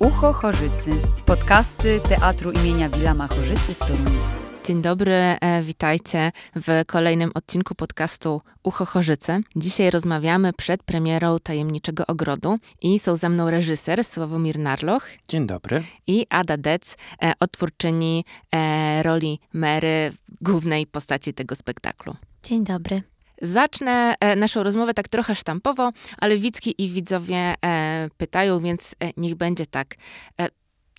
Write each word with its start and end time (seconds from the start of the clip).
Ucho 0.00 0.32
Chorzycy. 0.32 0.90
Podcasty 1.26 2.00
Teatru 2.08 2.52
imienia 2.52 2.88
Wilama 2.88 3.28
Chorzycy 3.28 3.74
w 3.74 3.78
Toruniu. 3.78 4.20
Dzień 4.64 4.82
dobry, 4.82 5.12
e, 5.12 5.62
witajcie 5.62 6.32
w 6.56 6.84
kolejnym 6.86 7.30
odcinku 7.34 7.74
podcastu 7.74 8.42
Ucho 8.62 8.86
Chorzycy. 8.86 9.40
Dzisiaj 9.56 9.90
rozmawiamy 9.90 10.52
przed 10.52 10.82
premierą 10.82 11.36
Tajemniczego 11.42 12.06
Ogrodu 12.06 12.58
i 12.82 12.98
są 12.98 13.16
ze 13.16 13.28
mną 13.28 13.50
reżyser 13.50 14.04
Sławomir 14.04 14.58
Narloch. 14.58 15.08
Dzień 15.28 15.46
dobry. 15.46 15.82
I 16.06 16.26
Ada 16.30 16.56
Dec, 16.56 16.96
e, 17.22 17.32
odtwórczyni 17.40 18.24
e, 18.52 19.02
roli 19.02 19.40
Mary 19.52 20.12
w 20.12 20.44
głównej 20.44 20.86
postaci 20.86 21.34
tego 21.34 21.54
spektaklu. 21.54 22.14
Dzień 22.42 22.64
dobry. 22.64 23.15
Zacznę 23.42 24.14
e, 24.20 24.36
naszą 24.36 24.62
rozmowę 24.62 24.94
tak 24.94 25.08
trochę 25.08 25.34
sztampowo, 25.34 25.90
ale 26.18 26.38
widzki 26.38 26.74
i 26.78 26.88
widzowie 26.88 27.54
e, 27.64 28.08
pytają, 28.16 28.60
więc 28.60 28.94
e, 29.00 29.10
niech 29.16 29.34
będzie 29.34 29.66
tak. 29.66 29.94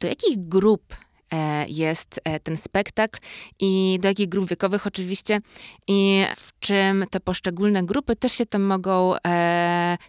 Do 0.02 0.08
jakich 0.08 0.48
grup 0.48 0.96
jest 1.68 2.22
ten 2.44 2.58
spektakl 2.58 3.20
i 3.60 4.00
do 4.02 4.08
jakich 4.08 4.30
grup 4.30 4.50
wiekowych 4.50 4.88
oczywiście 4.88 5.40
i 5.88 6.26
w 6.36 6.60
czym 6.60 7.06
te 7.10 7.20
poszczególne 7.20 7.84
grupy 7.84 8.16
też 8.16 8.32
się 8.32 8.46
tam 8.46 8.62
mogą, 8.62 9.14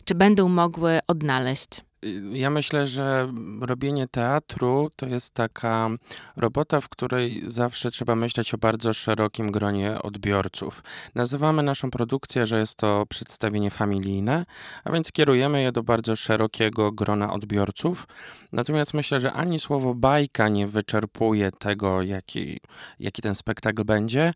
czy 0.04 0.14
będą 0.14 0.48
mogły 0.48 0.98
odnaleźć? 1.06 1.87
Ja 2.32 2.50
myślę, 2.50 2.86
że 2.86 3.32
robienie 3.60 4.08
teatru 4.08 4.90
to 4.96 5.06
jest 5.06 5.34
taka 5.34 5.90
robota, 6.36 6.80
w 6.80 6.88
której 6.88 7.42
zawsze 7.46 7.90
trzeba 7.90 8.16
myśleć 8.16 8.54
o 8.54 8.58
bardzo 8.58 8.92
szerokim 8.92 9.52
gronie 9.52 10.02
odbiorców. 10.02 10.82
Nazywamy 11.14 11.62
naszą 11.62 11.90
produkcję, 11.90 12.46
że 12.46 12.58
jest 12.58 12.74
to 12.74 13.06
przedstawienie 13.08 13.70
familijne, 13.70 14.46
a 14.84 14.92
więc 14.92 15.12
kierujemy 15.12 15.62
je 15.62 15.72
do 15.72 15.82
bardzo 15.82 16.16
szerokiego 16.16 16.92
grona 16.92 17.32
odbiorców. 17.32 18.06
Natomiast 18.52 18.94
myślę, 18.94 19.20
że 19.20 19.32
ani 19.32 19.60
słowo 19.60 19.94
bajka 19.94 20.48
nie 20.48 20.66
wyczerpuje 20.66 21.52
tego, 21.52 22.02
jaki, 22.02 22.60
jaki 23.00 23.22
ten 23.22 23.34
spektakl 23.34 23.84
będzie 23.84 24.32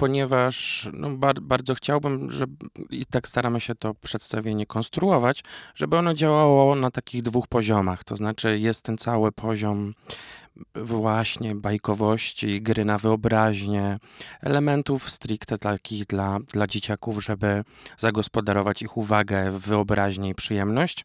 ponieważ 0.00 0.88
no, 0.92 1.10
bar 1.10 1.40
bardzo 1.40 1.74
chciałbym, 1.74 2.30
żeby, 2.30 2.66
i 2.90 3.06
tak 3.06 3.28
staramy 3.28 3.60
się 3.60 3.74
to 3.74 3.94
przedstawienie 3.94 4.66
konstruować, 4.66 5.44
żeby 5.74 5.96
ono 5.96 6.14
działało 6.14 6.74
na 6.74 6.90
takich 6.90 7.22
dwóch 7.22 7.48
poziomach. 7.48 8.04
To 8.04 8.16
znaczy 8.16 8.58
jest 8.58 8.82
ten 8.82 8.98
cały 8.98 9.32
poziom 9.32 9.94
właśnie 10.74 11.54
bajkowości, 11.54 12.62
gry 12.62 12.84
na 12.84 12.98
wyobraźnię, 12.98 13.98
elementów 14.40 15.10
stricte 15.10 15.58
takich 15.58 16.06
dla, 16.06 16.38
dla 16.52 16.66
dzieciaków, 16.66 17.24
żeby 17.24 17.64
zagospodarować 17.98 18.82
ich 18.82 18.96
uwagę, 18.96 19.58
wyobraźnię 19.58 20.30
i 20.30 20.34
przyjemność. 20.34 21.04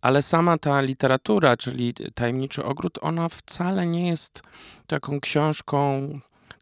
Ale 0.00 0.22
sama 0.22 0.58
ta 0.58 0.80
literatura, 0.80 1.56
czyli 1.56 1.94
Tajemniczy 2.14 2.64
Ogród, 2.64 2.98
ona 3.00 3.28
wcale 3.28 3.86
nie 3.86 4.08
jest 4.08 4.42
taką 4.86 5.20
książką 5.20 6.08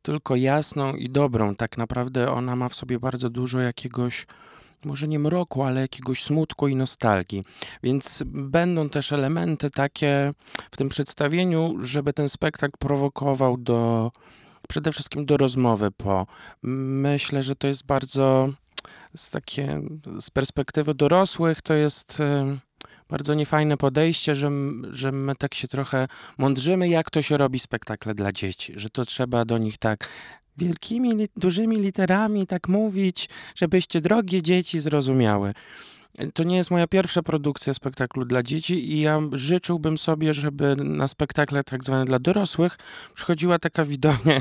tylko 0.06 0.36
jasną 0.36 0.92
i 0.94 1.08
dobrą. 1.08 1.54
Tak 1.54 1.78
naprawdę 1.78 2.30
ona 2.30 2.56
ma 2.56 2.68
w 2.68 2.74
sobie 2.74 2.98
bardzo 2.98 3.30
dużo 3.30 3.60
jakiegoś 3.60 4.26
może 4.84 5.08
nie 5.08 5.18
mroku, 5.18 5.62
ale 5.62 5.80
jakiegoś 5.80 6.22
smutku 6.22 6.68
i 6.68 6.76
nostalgii. 6.76 7.44
Więc 7.82 8.22
będą 8.26 8.88
też 8.88 9.12
elementy 9.12 9.70
takie 9.70 10.32
w 10.70 10.76
tym 10.76 10.88
przedstawieniu, 10.88 11.74
żeby 11.80 12.12
ten 12.12 12.28
spektakl 12.28 12.78
prowokował 12.78 13.56
do 13.56 14.10
przede 14.68 14.92
wszystkim 14.92 15.26
do 15.26 15.36
rozmowy 15.36 15.90
po. 15.90 16.26
Myślę, 16.62 17.42
że 17.42 17.56
to 17.56 17.66
jest 17.66 17.86
bardzo 17.86 18.48
z 19.16 19.30
takie 19.30 19.80
z 20.20 20.30
perspektywy 20.30 20.94
dorosłych 20.94 21.62
to 21.62 21.74
jest 21.74 22.22
bardzo 23.08 23.34
niefajne 23.34 23.76
podejście, 23.76 24.34
że, 24.34 24.50
że 24.90 25.12
my 25.12 25.36
tak 25.36 25.54
się 25.54 25.68
trochę 25.68 26.08
mądrzymy, 26.38 26.88
jak 26.88 27.10
to 27.10 27.22
się 27.22 27.36
robi 27.36 27.58
spektakle 27.58 28.14
dla 28.14 28.32
dzieci, 28.32 28.72
że 28.76 28.90
to 28.90 29.04
trzeba 29.04 29.44
do 29.44 29.58
nich 29.58 29.78
tak 29.78 30.08
wielkimi, 30.56 31.28
dużymi 31.36 31.76
literami 31.76 32.46
tak 32.46 32.68
mówić, 32.68 33.28
żebyście 33.54 34.00
drogie 34.00 34.42
dzieci 34.42 34.80
zrozumiały. 34.80 35.54
To 36.34 36.42
nie 36.42 36.56
jest 36.56 36.70
moja 36.70 36.86
pierwsza 36.86 37.22
produkcja 37.22 37.74
spektaklu 37.74 38.24
dla 38.24 38.42
dzieci 38.42 38.92
i 38.92 39.00
ja 39.00 39.20
życzyłbym 39.32 39.98
sobie, 39.98 40.34
żeby 40.34 40.76
na 40.76 41.08
spektakle 41.08 41.64
tak 41.64 41.84
zwane 41.84 42.04
dla 42.04 42.18
dorosłych 42.18 42.78
przychodziła 43.14 43.58
taka 43.58 43.84
widownia, 43.84 44.40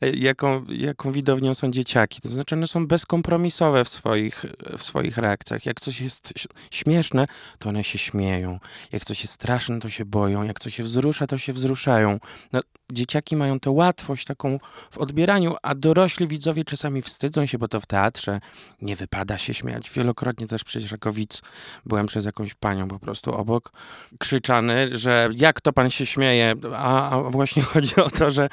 jaką, 0.28 0.64
jaką 0.68 1.12
widownią 1.12 1.54
są 1.54 1.70
dzieciaki. 1.70 2.20
To 2.20 2.28
znaczy 2.28 2.54
one 2.54 2.66
są 2.66 2.86
bezkompromisowe 2.86 3.84
w 3.84 3.88
swoich, 3.88 4.44
w 4.78 4.82
swoich 4.82 5.18
reakcjach. 5.18 5.66
Jak 5.66 5.80
coś 5.80 6.00
jest 6.00 6.32
śmieszne, 6.70 7.26
to 7.58 7.68
one 7.68 7.84
się 7.84 7.98
śmieją. 7.98 8.58
Jak 8.92 9.04
coś 9.04 9.22
jest 9.22 9.32
straszne, 9.32 9.80
to 9.80 9.88
się 9.88 10.04
boją. 10.04 10.42
Jak 10.42 10.60
coś 10.60 10.74
się 10.74 10.82
wzrusza, 10.82 11.26
to 11.26 11.38
się 11.38 11.52
wzruszają. 11.52 12.18
No, 12.52 12.60
dzieciaki 12.92 13.36
mają 13.36 13.60
tę 13.60 13.70
łatwość 13.70 14.24
taką 14.24 14.58
w 14.90 14.98
odbieraniu, 14.98 15.56
a 15.62 15.74
dorośli 15.74 16.28
widzowie 16.28 16.64
czasami 16.64 17.02
wstydzą 17.02 17.46
się, 17.46 17.58
bo 17.58 17.68
to 17.68 17.80
w 17.80 17.86
teatrze 17.86 18.40
nie 18.82 18.96
wypada 18.96 19.38
się 19.38 19.54
śmiać. 19.54 19.90
Wielokrotnie 19.90 20.46
też 20.46 20.64
przecież 20.64 20.92
jako 20.92 21.12
widz 21.12 21.42
byłem 21.86 22.06
przez 22.06 22.24
jakąś 22.24 22.54
panią 22.54 22.88
po 22.88 22.98
prostu 22.98 23.34
obok, 23.34 23.72
krzyczany, 24.18 24.96
że 24.96 25.28
jak 25.36 25.60
to 25.60 25.72
pan 25.72 25.90
się 25.90 26.06
śmieje, 26.06 26.54
a, 26.76 27.10
a 27.10 27.22
właśnie 27.22 27.62
chodzi 27.72 27.96
o 27.96 28.10
to, 28.10 28.30
że, 28.30 28.48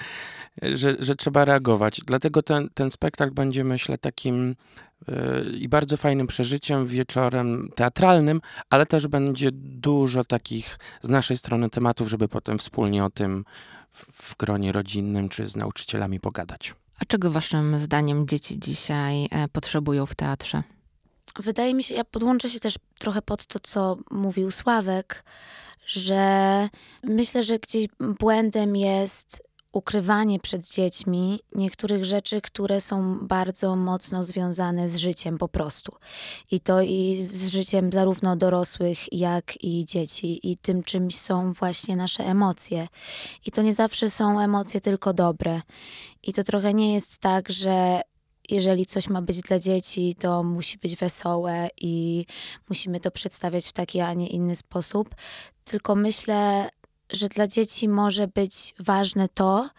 że, 0.62 0.96
że 1.00 1.16
trzeba 1.16 1.46
reagować. 1.46 2.02
Dlatego 2.06 2.44
ten, 2.44 2.70
ten 2.74 2.92
spektakl 2.92 3.34
będzie, 3.34 3.64
myślę, 3.64 3.98
takim 3.98 4.56
yy, 5.08 5.16
i 5.58 5.70
bardzo 5.70 5.98
fajnym 5.98 6.28
przeżyciem, 6.28 6.88
wieczorem 6.88 7.70
teatralnym, 7.76 8.42
ale 8.70 8.86
też 8.86 9.08
będzie 9.08 9.50
dużo 9.52 10.24
takich 10.24 10.80
z 11.02 11.10
naszej 11.10 11.38
strony 11.38 11.70
tematów, 11.70 12.10
żeby 12.10 12.28
potem 12.28 12.58
wspólnie 12.58 13.06
o 13.06 13.10
tym 13.10 13.46
w, 13.96 14.36
gronie 14.38 14.72
rodzinnym 14.72 15.30
czy 15.30 15.48
z 15.48 15.56
nauczycielami 15.56 16.20
pogadać. 16.20 16.76
A 17.02 17.06
czego 17.06 17.32
waszym 17.32 17.80
zdaniem 17.80 18.28
dzieci 18.28 18.60
dzisiaj 18.60 19.28
e, 19.32 19.48
potrzebują 19.48 20.06
w 20.06 20.16
teatrze? 20.16 20.64
Wydaje 21.40 21.74
mi 21.74 21.84
się, 21.84 21.96
ja 21.96 22.04
podłączę 22.04 22.50
się 22.50 22.60
też 22.60 22.76
trochę 23.00 23.22
pod 23.22 23.46
to, 23.46 23.60
co 23.60 23.98
mówił 24.12 24.52
Sławek, 24.52 25.24
że 25.86 26.70
myślę, 27.04 27.44
że 27.44 27.60
gdzieś 27.60 27.88
błędem 28.20 28.76
jest 28.76 29.44
ukrywanie 29.76 30.40
przed 30.40 30.70
dziećmi 30.70 31.40
niektórych 31.56 32.06
rzeczy, 32.06 32.42
które 32.42 32.82
są 32.82 33.28
bardzo 33.28 33.76
mocno 33.76 34.24
związane 34.24 34.90
z 34.90 34.96
życiem 34.96 35.38
po 35.38 35.48
prostu. 35.48 35.92
I 36.52 36.60
to 36.60 36.82
i 36.82 37.18
z 37.22 37.48
życiem 37.48 37.92
zarówno 37.92 38.36
dorosłych, 38.36 39.14
jak 39.14 39.64
i 39.64 39.86
dzieci. 39.86 40.52
I 40.52 40.58
tym 40.58 40.84
czymś 40.84 41.16
są 41.16 41.54
właśnie 41.54 41.96
nasze 41.96 42.24
emocje. 42.24 42.88
I 43.46 43.52
to 43.52 43.62
nie 43.62 43.74
zawsze 43.74 44.10
są 44.10 44.40
emocje 44.40 44.82
tylko 44.82 45.14
dobre. 45.14 45.62
I 46.28 46.34
to 46.34 46.44
trochę 46.44 46.74
nie 46.74 46.94
jest 46.94 47.18
tak, 47.18 47.50
że 47.50 48.02
jeżeli 48.50 48.86
coś 48.86 49.10
ma 49.10 49.22
być 49.22 49.42
dla 49.42 49.60
dzieci, 49.60 50.16
to 50.20 50.44
musi 50.44 50.78
być 50.78 50.96
wesołe 50.96 51.68
i 51.82 52.26
musimy 52.70 53.00
to 53.00 53.12
przedstawiać 53.12 53.68
w 53.68 53.74
taki, 53.74 54.02
a 54.02 54.14
nie 54.14 54.28
inny 54.28 54.56
sposób. 54.56 55.16
Tylko 55.64 55.96
myślę, 55.96 56.70
że 57.10 57.30
dla 57.30 57.48
dzieci 57.48 57.90
może 57.90 58.28
być 58.28 58.74
ważne 58.80 59.30
to, 59.30 59.70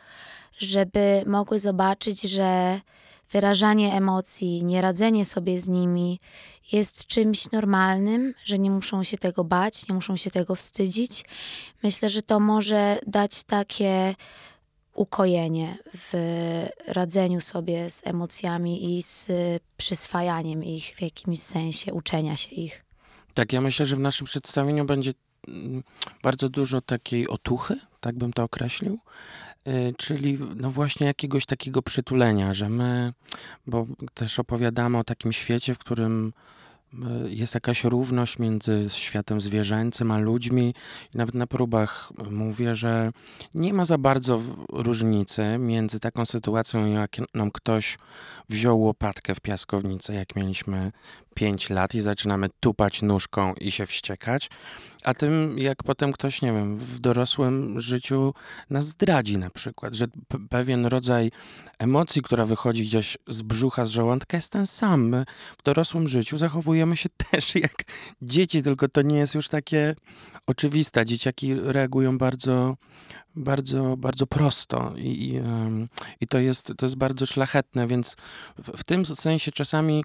żeby 0.59 1.22
mogły 1.26 1.59
zobaczyć, 1.59 2.22
że 2.22 2.81
wyrażanie 3.31 3.92
emocji, 3.94 4.64
nieradzenie 4.64 5.25
sobie 5.25 5.59
z 5.59 5.69
nimi 5.69 6.20
jest 6.72 7.06
czymś 7.06 7.50
normalnym, 7.50 8.34
że 8.44 8.59
nie 8.59 8.70
muszą 8.70 9.04
się 9.04 9.19
tego 9.19 9.44
bać, 9.44 9.88
nie 9.88 9.94
muszą 9.94 10.16
się 10.16 10.31
tego 10.31 10.54
wstydzić. 10.54 11.25
Myślę, 11.82 12.09
że 12.09 12.22
to 12.22 12.41
może 12.41 12.98
dać 13.06 13.44
takie 13.44 14.14
ukojenie 14.94 15.78
w 15.94 16.12
radzeniu 16.87 17.41
sobie 17.41 17.91
z 17.91 18.06
emocjami 18.06 18.97
i 18.97 19.03
z 19.03 19.31
przyswajaniem 19.76 20.64
ich 20.64 20.94
w 20.97 21.03
jakimś 21.03 21.38
sensie, 21.38 21.93
uczenia 21.93 22.37
się 22.37 22.50
ich. 22.50 22.84
Tak, 23.34 23.53
ja 23.53 23.60
myślę, 23.60 23.87
że 23.87 23.97
w 23.97 24.00
naszym 24.00 24.26
przedstawieniu 24.26 24.84
będzie 24.84 25.12
bardzo 26.23 26.49
dużo 26.49 26.81
takiej 26.81 27.29
otuchy, 27.29 27.76
tak 28.00 28.19
bym 28.19 28.32
to 28.32 28.43
określił, 28.43 28.99
y, 29.69 29.94
czyli 29.97 30.38
no 30.56 30.70
właśnie 30.70 31.06
jakiegoś 31.06 31.47
takiego 31.47 31.82
przytulenia, 31.82 32.55
że 32.55 32.69
my, 32.69 33.12
bo 33.67 33.87
też 34.15 34.38
opowiadamy 34.38 34.99
o 34.99 35.05
takim 35.05 35.32
świecie, 35.32 35.75
w 35.75 35.79
którym 35.79 36.32
jest 37.29 37.55
jakaś 37.55 37.85
równość 37.85 38.38
między 38.38 38.87
światem 38.88 39.41
zwierzęcym 39.41 40.11
a 40.11 40.19
ludźmi. 40.19 40.75
Nawet 41.15 41.35
na 41.35 41.47
próbach 41.47 42.12
mówię, 42.31 42.75
że 42.75 43.12
nie 43.55 43.75
ma 43.75 43.85
za 43.85 43.99
bardzo 43.99 44.43
różnicy 44.69 45.43
między 45.59 46.00
taką 46.00 46.26
sytuacją, 46.26 46.87
jak 46.87 47.17
nam 47.35 47.50
ktoś 47.50 47.99
wziął 48.49 48.81
łopatkę 48.81 49.35
w 49.35 49.41
piaskownicę, 49.41 50.15
jak 50.15 50.37
mieliśmy 50.37 50.93
5 51.37 51.71
lat 51.71 51.94
i 51.94 52.00
zaczynamy 52.00 52.49
tupać 52.61 53.03
nóżką 53.03 53.55
i 53.61 53.71
się 53.71 53.87
wściekać, 53.87 54.50
a 55.05 55.15
tym 55.15 55.59
jak 55.59 55.83
potem 55.83 56.12
ktoś, 56.12 56.43
nie 56.43 56.53
wiem, 56.53 56.79
w 56.79 56.99
dorosłym 56.99 57.81
życiu 57.81 58.35
nas 58.71 58.87
zdradzi 58.87 59.38
na 59.38 59.50
przykład, 59.50 59.94
że 59.94 60.06
pewien 60.50 60.87
rodzaj 60.87 61.31
emocji, 61.79 62.23
która 62.23 62.47
wychodzi 62.47 62.85
gdzieś 62.85 63.17
z 63.29 63.43
brzucha, 63.43 63.87
z 63.87 63.91
żołądka 63.91 64.37
jest 64.37 64.53
ten 64.53 64.67
sam. 64.67 65.09
My 65.09 65.25
w 65.59 65.62
dorosłym 65.62 66.09
życiu 66.09 66.38
zachowujemy 66.38 66.97
się 66.97 67.09
też 67.31 67.55
jak 67.55 67.85
dzieci, 68.23 68.62
tylko 68.62 68.89
to 68.89 69.03
nie 69.03 69.19
jest 69.19 69.35
już 69.35 69.49
takie 69.49 69.94
oczywiste. 70.47 71.06
Dzieciaki 71.06 71.55
reagują 71.55 72.19
bardzo, 72.19 72.77
bardzo, 73.37 73.97
bardzo 73.97 74.27
prosto 74.27 74.93
i, 74.97 75.09
i, 75.09 75.41
i 76.21 76.27
to, 76.27 76.39
jest, 76.39 76.73
to 76.77 76.87
jest 76.87 76.97
bardzo 76.97 77.27
szlachetne, 77.27 77.87
więc 77.87 78.17
w, 78.59 78.81
w 78.81 78.85
tym 78.85 79.06
sensie 79.06 79.53
czasami 79.53 80.05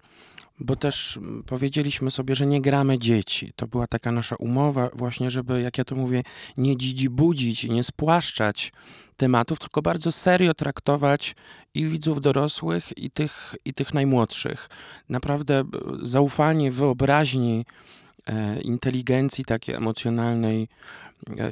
bo 0.61 0.75
też 0.75 1.19
powiedzieliśmy 1.45 2.11
sobie, 2.11 2.35
że 2.35 2.45
nie 2.45 2.61
gramy 2.61 2.99
dzieci. 2.99 3.51
To 3.55 3.67
była 3.67 3.87
taka 3.87 4.11
nasza 4.11 4.35
umowa 4.35 4.89
właśnie, 4.93 5.29
żeby, 5.29 5.61
jak 5.61 5.77
ja 5.77 5.83
to 5.83 5.95
mówię, 5.95 6.23
nie 6.57 6.77
dzidzi 6.77 7.09
budzić 7.09 7.63
i 7.63 7.71
nie 7.71 7.83
spłaszczać 7.83 8.71
tematów, 9.17 9.59
tylko 9.59 9.81
bardzo 9.81 10.11
serio 10.11 10.53
traktować 10.53 11.35
i 11.73 11.85
widzów 11.85 12.21
dorosłych, 12.21 12.97
i 12.97 13.11
tych, 13.11 13.55
i 13.65 13.73
tych 13.73 13.93
najmłodszych. 13.93 14.69
Naprawdę 15.09 15.63
zaufanie, 16.03 16.71
wyobraźni, 16.71 17.65
e, 18.25 18.61
inteligencji 18.61 19.45
takiej 19.45 19.75
emocjonalnej 19.75 20.67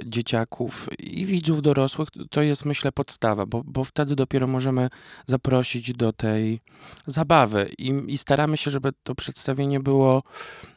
dzieciaków 0.06 0.90
i 1.00 1.26
widzów 1.26 1.62
dorosłych, 1.62 2.10
to 2.30 2.42
jest 2.42 2.66
myślę 2.66 2.92
podstawa, 2.92 3.46
bo, 3.46 3.62
bo 3.66 3.84
wtedy 3.84 4.16
dopiero 4.16 4.48
możemy 4.48 4.90
zaprosić 5.26 5.94
do 5.94 6.14
tej 6.14 6.62
zabawy. 7.08 7.70
I, 7.78 7.94
i 8.08 8.18
staramy 8.18 8.58
się, 8.58 8.72
żeby 8.72 8.90
to 9.04 9.16
przedstawienie 9.16 9.80
było, 9.80 10.24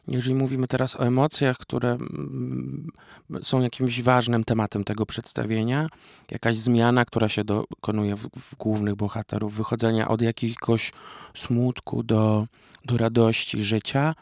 jeżeli 0.07 0.35
mówimy 0.35 0.67
teraz 0.67 0.95
o 0.95 1.05
emocjach, 1.07 1.57
które 1.57 1.97
są 3.41 3.61
jakimś 3.61 4.01
ważnym 4.01 4.43
tematem 4.43 4.83
tego 4.83 5.05
przedstawienia, 5.05 5.89
jakaś 6.31 6.57
zmiana, 6.57 7.05
która 7.05 7.29
się 7.29 7.43
dokonuje 7.43 8.15
w, 8.15 8.29
w 8.39 8.55
głównych 8.55 8.95
bohaterów, 8.95 9.53
wychodzenia 9.53 10.07
od 10.07 10.21
jakiegoś 10.21 10.91
smutku 11.33 12.03
do, 12.03 12.47
do 12.85 12.97
radości 12.97 13.63
życia, 13.63 14.15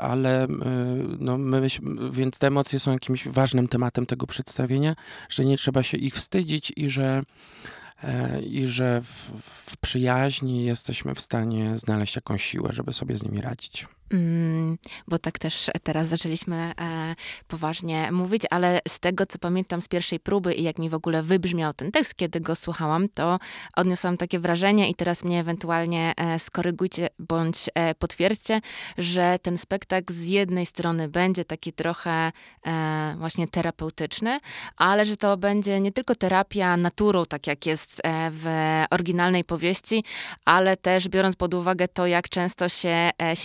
ale 0.00 0.44
y, 0.44 0.48
no, 1.18 1.38
my, 1.38 1.66
więc 2.10 2.38
te 2.38 2.46
emocje 2.46 2.80
są 2.80 2.92
jakimś 2.92 3.28
ważnym 3.28 3.68
tematem 3.68 4.06
tego 4.06 4.26
przedstawienia, 4.26 4.96
że 5.28 5.44
nie 5.44 5.56
trzeba 5.56 5.82
się 5.82 5.96
ich 5.96 6.14
wstydzić 6.14 6.72
i 6.76 6.90
że 6.90 7.22
E, 8.04 8.40
i 8.40 8.66
że 8.66 9.00
w, 9.02 9.30
w, 9.42 9.76
przyjaźni 9.76 10.64
jesteśmy 10.64 11.14
w 11.14 11.20
stanie 11.20 11.78
znaleźć 11.78 12.16
jakąś 12.16 12.44
siłę, 12.44 12.68
żeby 12.72 12.92
sobie 12.92 13.16
z 13.16 13.22
nimi 13.22 13.40
radzić. 13.40 13.86
Mm, 14.12 14.78
bo 15.08 15.18
tak 15.18 15.38
też 15.38 15.70
teraz 15.82 16.06
zaczęliśmy 16.06 16.56
e, 16.56 17.14
poważnie 17.48 18.12
mówić, 18.12 18.42
ale 18.50 18.80
z 18.88 19.00
tego, 19.00 19.26
co 19.26 19.38
pamiętam 19.38 19.80
z 19.80 19.88
pierwszej 19.88 20.20
próby 20.20 20.54
i 20.54 20.62
jak 20.62 20.78
mi 20.78 20.90
w 20.90 20.94
ogóle 20.94 21.22
wybrzmiał 21.22 21.72
ten 21.72 21.92
tekst, 21.92 22.14
kiedy 22.14 22.40
go 22.40 22.54
słuchałam, 22.54 23.08
to 23.08 23.38
odniosłam 23.76 24.16
takie 24.16 24.38
wrażenie 24.38 24.90
i 24.90 24.94
teraz 24.94 25.24
mnie 25.24 25.40
ewentualnie 25.40 26.12
e, 26.16 26.38
skorygujcie 26.38 27.08
bądź 27.18 27.56
e, 27.74 27.94
potwierdźcie, 27.94 28.60
że 28.98 29.38
ten 29.42 29.58
spektakl 29.58 30.14
z 30.14 30.26
jednej 30.26 30.66
strony 30.66 31.08
będzie 31.08 31.44
taki 31.44 31.72
trochę 31.72 32.32
e, 32.66 33.14
właśnie 33.18 33.48
terapeutyczny, 33.48 34.40
ale 34.76 35.06
że 35.06 35.16
to 35.16 35.36
będzie 35.36 35.80
nie 35.80 35.92
tylko 35.92 36.14
terapia 36.14 36.76
naturą, 36.76 37.26
tak 37.26 37.46
jak 37.46 37.66
jest 37.66 38.00
e, 38.04 38.30
w 38.30 38.46
oryginalnej 38.90 39.44
powieści, 39.44 40.04
ale 40.44 40.76
też 40.76 41.08
biorąc 41.08 41.36
pod 41.36 41.54
uwagę 41.54 41.88
to, 41.88 42.06
jak 42.06 42.28
często 42.28 42.68
się 42.68 43.10
e, 43.18 43.36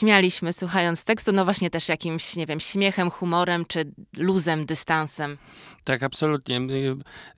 słuchając 0.54 1.06
tekstu, 1.06 1.32
no 1.32 1.44
właśnie 1.44 1.70
też 1.70 1.90
jakimś, 1.90 2.36
nie 2.36 2.46
wiem, 2.46 2.60
śmiechem, 2.60 3.12
humorem 3.12 3.66
czy 3.66 3.92
luzem, 4.18 4.66
dystansem. 4.66 5.38
Tak, 5.84 6.04
absolutnie. 6.04 6.60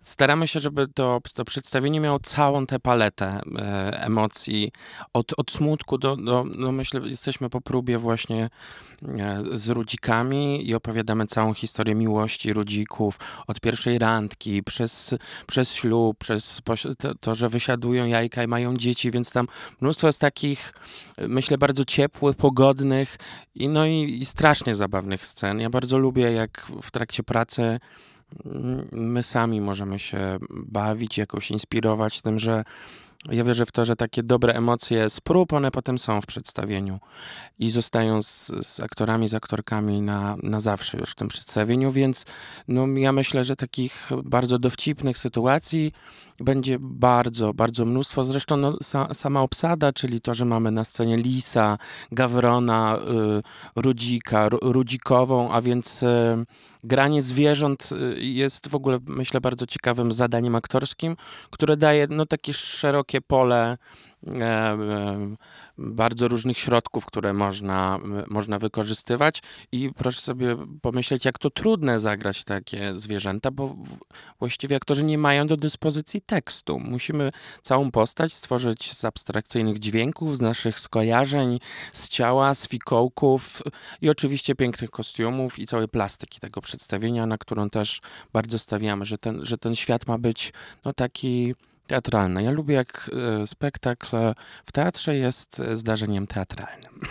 Staramy 0.01 0.47
się, 0.47 0.59
żeby 0.59 0.88
to, 0.88 1.21
to 1.33 1.45
przedstawienie 1.45 2.00
miało 2.00 2.19
całą 2.19 2.65
tę 2.65 2.79
paletę 2.79 3.41
e, 3.57 4.03
emocji, 4.03 4.71
od, 5.13 5.33
od 5.38 5.51
smutku 5.51 5.97
do, 5.97 6.15
do, 6.15 6.45
no 6.57 6.71
myślę, 6.71 7.01
jesteśmy 7.03 7.50
po 7.50 7.62
próbie 7.62 7.97
właśnie 7.97 8.50
e, 9.03 9.44
z 9.51 9.69
rudzikami 9.69 10.69
i 10.69 10.75
opowiadamy 10.75 11.27
całą 11.27 11.53
historię 11.53 11.95
miłości 11.95 12.53
rudzików, 12.53 13.19
od 13.47 13.59
pierwszej 13.59 14.00
randki, 14.00 14.63
przez, 14.63 15.15
przez 15.47 15.73
ślub, 15.73 16.17
przez 16.17 16.62
to, 16.97 17.15
to, 17.15 17.35
że 17.35 17.50
wysiadują 17.50 18.06
jajka 18.06 18.44
i 18.44 18.47
mają 18.47 18.77
dzieci, 18.77 19.12
więc 19.12 19.31
tam 19.31 19.47
mnóstwo 19.81 20.07
jest 20.07 20.19
takich, 20.19 20.73
myślę, 21.17 21.57
bardzo 21.57 21.85
ciepłych, 21.85 22.38
pogodnych 22.38 23.04
i, 23.55 23.69
no 23.69 23.85
i, 23.85 24.17
i 24.21 24.25
strasznie 24.25 24.75
zabawnych 24.75 25.25
scen. 25.25 25.59
Ja 25.59 25.69
bardzo 25.69 25.97
lubię, 25.97 26.31
jak 26.31 26.67
w 26.81 26.91
trakcie 26.91 27.23
pracy 27.23 27.79
my 28.91 29.23
sami 29.23 29.61
możemy 29.61 29.99
się 29.99 30.37
bawić, 30.49 31.17
jakoś 31.17 31.51
inspirować 31.51 32.21
tym, 32.21 32.39
że 32.39 32.63
ja 33.31 33.44
wierzę 33.44 33.66
w 33.66 33.72
to, 33.72 33.86
że 33.86 33.95
takie 33.95 34.24
dobre 34.24 34.54
emocje 34.54 35.10
z 35.10 35.22
prób, 35.22 35.54
one 35.54 35.72
potem 35.72 35.98
są 35.98 36.22
w 36.22 36.25
przedstawieniu 36.25 37.00
i 37.60 37.69
zostają 37.69 38.22
z, 38.22 38.51
z, 38.62 38.80
aktorami, 38.80 39.27
z 39.27 39.33
aktorkami 39.33 40.01
na, 40.01 40.36
na 40.44 40.60
zawsze 40.60 40.98
już 40.98 41.12
w 41.12 41.16
tym 41.16 41.27
przedstawieniu, 41.27 41.92
więc 41.92 42.25
no, 42.68 42.88
ja 42.88 43.12
myślę, 43.12 43.44
że 43.44 43.56
takich 43.56 44.10
bardzo 44.24 44.60
dowcipnych 44.60 45.18
sytuacji 45.18 45.92
będzie 46.39 46.77
bardzo, 46.80 47.54
bardzo 47.54 47.86
mnóstwo. 47.86 48.24
Zresztą 48.24 48.57
no, 48.57 48.77
sa, 48.83 49.13
sama 49.13 49.42
obsada, 49.42 49.94
czyli 49.94 50.22
to, 50.22 50.33
że 50.33 50.45
mamy 50.45 50.72
na 50.72 50.83
scenie 50.83 51.18
Lisa, 51.18 51.77
Gawrona, 52.12 52.98
y, 52.98 53.81
Rudzika, 53.81 54.50
Rudzikową, 54.50 55.51
a 55.51 55.62
więc 55.62 56.04
y, 56.04 56.45
granie 56.87 57.21
zwierząt 57.21 57.89
y, 57.91 58.23
jest 58.23 58.67
w 58.67 58.75
ogóle, 58.75 58.99
myślę, 59.07 59.41
bardzo 59.41 59.65
ciekawym 59.65 60.11
zadaniem 60.11 60.55
aktorskim, 60.55 61.15
które 61.49 61.77
daje 61.77 62.07
no, 62.09 62.25
takie 62.25 62.53
szerokie 62.53 63.21
pole 63.21 63.77
bardzo 65.77 66.27
różnych 66.27 66.57
środków, 66.57 67.06
które 67.06 67.33
można, 67.33 68.00
można 68.27 68.60
wykorzystywać 68.60 69.42
i 69.72 69.89
proszę 69.95 70.22
sobie 70.22 70.57
pomyśleć, 70.81 71.25
jak 71.25 71.39
to 71.39 71.50
trudne 71.50 72.00
zagrać 72.00 72.44
takie 72.44 72.98
zwierzęta, 72.98 73.51
bo 73.51 73.75
właściwie 74.39 74.75
aktorzy 74.75 75.04
nie 75.04 75.18
mają 75.18 75.48
do 75.48 75.57
dyspozycji 75.57 76.22
tekstu. 76.22 76.80
Musimy 76.80 77.31
całą 77.62 77.92
postać 77.92 78.33
stworzyć 78.33 78.94
z 78.94 79.06
abstrakcyjnych 79.06 79.80
dźwięków, 79.80 80.38
z 80.38 80.42
naszych 80.42 80.80
skojarzeń, 80.80 81.60
z 81.92 82.10
ciała, 82.10 82.54
z 82.54 82.68
fikołków 82.68 83.62
i 84.01 84.10
oczywiście 84.10 84.56
pięknych 84.56 84.89
kostiumów 84.89 85.60
i 85.60 85.66
całej 85.66 85.88
plastyki 85.88 86.39
tego 86.39 86.62
przedstawienia, 86.62 87.25
na 87.25 87.38
którą 87.38 87.69
też 87.69 88.01
bardzo 88.33 88.60
stawiamy, 88.60 89.06
że 89.06 89.18
ten, 89.18 89.45
że 89.45 89.57
ten 89.57 89.75
świat 89.75 90.07
ma 90.07 90.18
być 90.18 90.54
no, 90.86 90.94
taki 90.94 91.56
teatralne. 91.87 92.43
Ja 92.43 92.51
lubię, 92.51 92.75
jak 92.75 93.11
e, 93.41 93.47
spektakl 93.47 94.07
w 94.65 94.71
teatrze 94.71 95.15
jest 95.15 95.59
e, 95.59 95.77
zdarzeniem 95.77 96.27
teatralnym. 96.27 96.91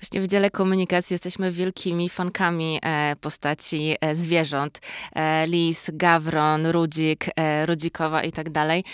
Właśnie 0.00 0.20
w 0.20 0.26
dziale 0.26 0.50
komunikacji 0.50 1.14
jesteśmy 1.14 1.52
wielkimi 1.52 2.08
fankami 2.08 2.78
e, 2.82 3.16
postaci 3.20 3.96
zwierząt. 4.12 4.80
Lis, 5.46 5.90
Gawron, 5.92 6.66
Rudzik, 6.66 7.26
Rudzikowa 7.66 8.22
i 8.22 8.32
tak 8.32 8.50
dalej. 8.50 8.84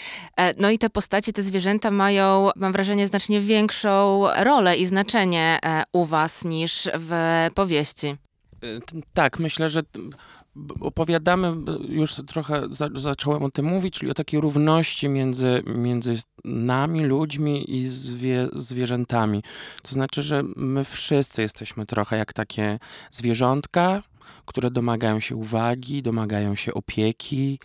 No 0.59 0.71
i 0.71 0.79
te 0.79 0.91
postacie, 0.91 1.33
te 1.33 1.43
zwierzęta 1.43 1.91
mają, 1.91 2.51
mam 2.57 2.73
wrażenie, 2.73 3.07
znacznie 3.07 3.41
większą 3.41 4.25
rolę 4.37 4.77
i 4.77 4.87
znaczenie 4.87 5.59
u 5.93 6.05
was 6.05 6.45
niż 6.45 6.89
w 6.95 7.13
powieści. 7.55 8.17
Tak, 9.15 9.39
myślę, 9.39 9.69
że 9.69 9.81
opowiadamy, 10.81 11.53
już 11.89 12.15
trochę 12.27 12.63
za, 12.71 12.89
zacząłem 12.95 13.43
o 13.43 13.51
tym 13.51 13.65
mówić, 13.65 13.95
czyli 13.95 14.11
o 14.11 14.15
takiej 14.15 14.41
równości 14.41 15.09
między, 15.09 15.63
między 15.67 16.19
nami, 16.45 17.05
ludźmi 17.05 17.77
i 17.77 17.89
zwie, 17.89 18.47
zwierzętami. 18.53 19.43
To 19.83 19.93
znaczy, 19.93 20.23
że 20.23 20.43
my 20.57 20.85
wszyscy 20.85 21.43
jesteśmy 21.43 21.87
trochę 21.87 22.17
jak 22.17 22.33
takie 22.33 22.79
zwierzątka, 23.11 24.03
które 24.47 24.71
domagają 24.71 25.21
się 25.21 25.37
uwagi, 25.37 26.03
domagają 26.03 26.55
się 26.55 26.75
opieki. 26.75 27.59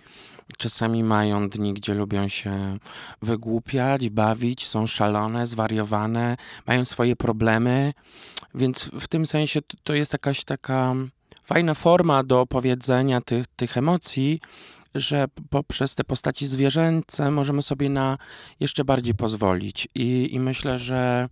Czasami 0.57 1.03
mają 1.03 1.49
dni, 1.49 1.73
gdzie 1.73 1.93
lubią 1.93 2.27
się 2.27 2.77
wygłupiać, 3.21 4.09
bawić, 4.09 4.67
są 4.67 4.87
szalone, 4.87 5.47
zwariowane, 5.47 6.37
mają 6.67 6.85
swoje 6.85 7.15
problemy, 7.15 7.93
więc 8.55 8.89
w 8.99 9.07
tym 9.07 9.25
sensie 9.25 9.59
to 9.83 9.93
jest 9.93 10.13
jakaś 10.13 10.43
taka 10.43 10.95
fajna 11.49 11.73
forma 11.73 12.23
do 12.23 12.41
opowiedzenia 12.41 13.21
tych, 13.21 13.47
tych 13.47 13.77
emocji, 13.77 14.39
że 14.95 15.25
poprzez 15.49 15.95
te 15.95 16.03
postaci 16.03 16.47
zwierzęce 16.47 17.31
możemy 17.31 17.61
sobie 17.61 17.89
na 17.89 18.17
jeszcze 18.59 18.85
bardziej 18.85 19.15
pozwolić. 19.15 19.87
I, 19.95 20.29
i 20.31 20.39
myślę, 20.39 20.79
że 20.79 21.29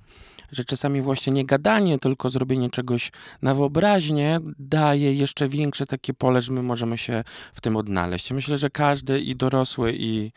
że 0.51 0.65
czasami 0.65 1.01
właśnie 1.01 1.33
nie 1.33 1.45
gadanie, 1.45 1.99
tylko 1.99 2.29
zrobienie 2.29 2.69
czegoś 2.69 3.11
na 3.41 3.55
wyobraźnię 3.55 4.39
daje 4.59 5.13
jeszcze 5.13 5.49
większe 5.49 5.85
takie 5.85 6.13
pole, 6.13 6.41
że 6.41 6.51
my 6.51 6.63
możemy 6.63 6.97
się 6.97 7.23
w 7.53 7.61
tym 7.61 7.75
odnaleźć. 7.75 8.31
Myślę, 8.31 8.57
że 8.57 8.69
każdy 8.69 9.19
i 9.19 9.35
dorosły, 9.35 9.93
i, 9.93 10.31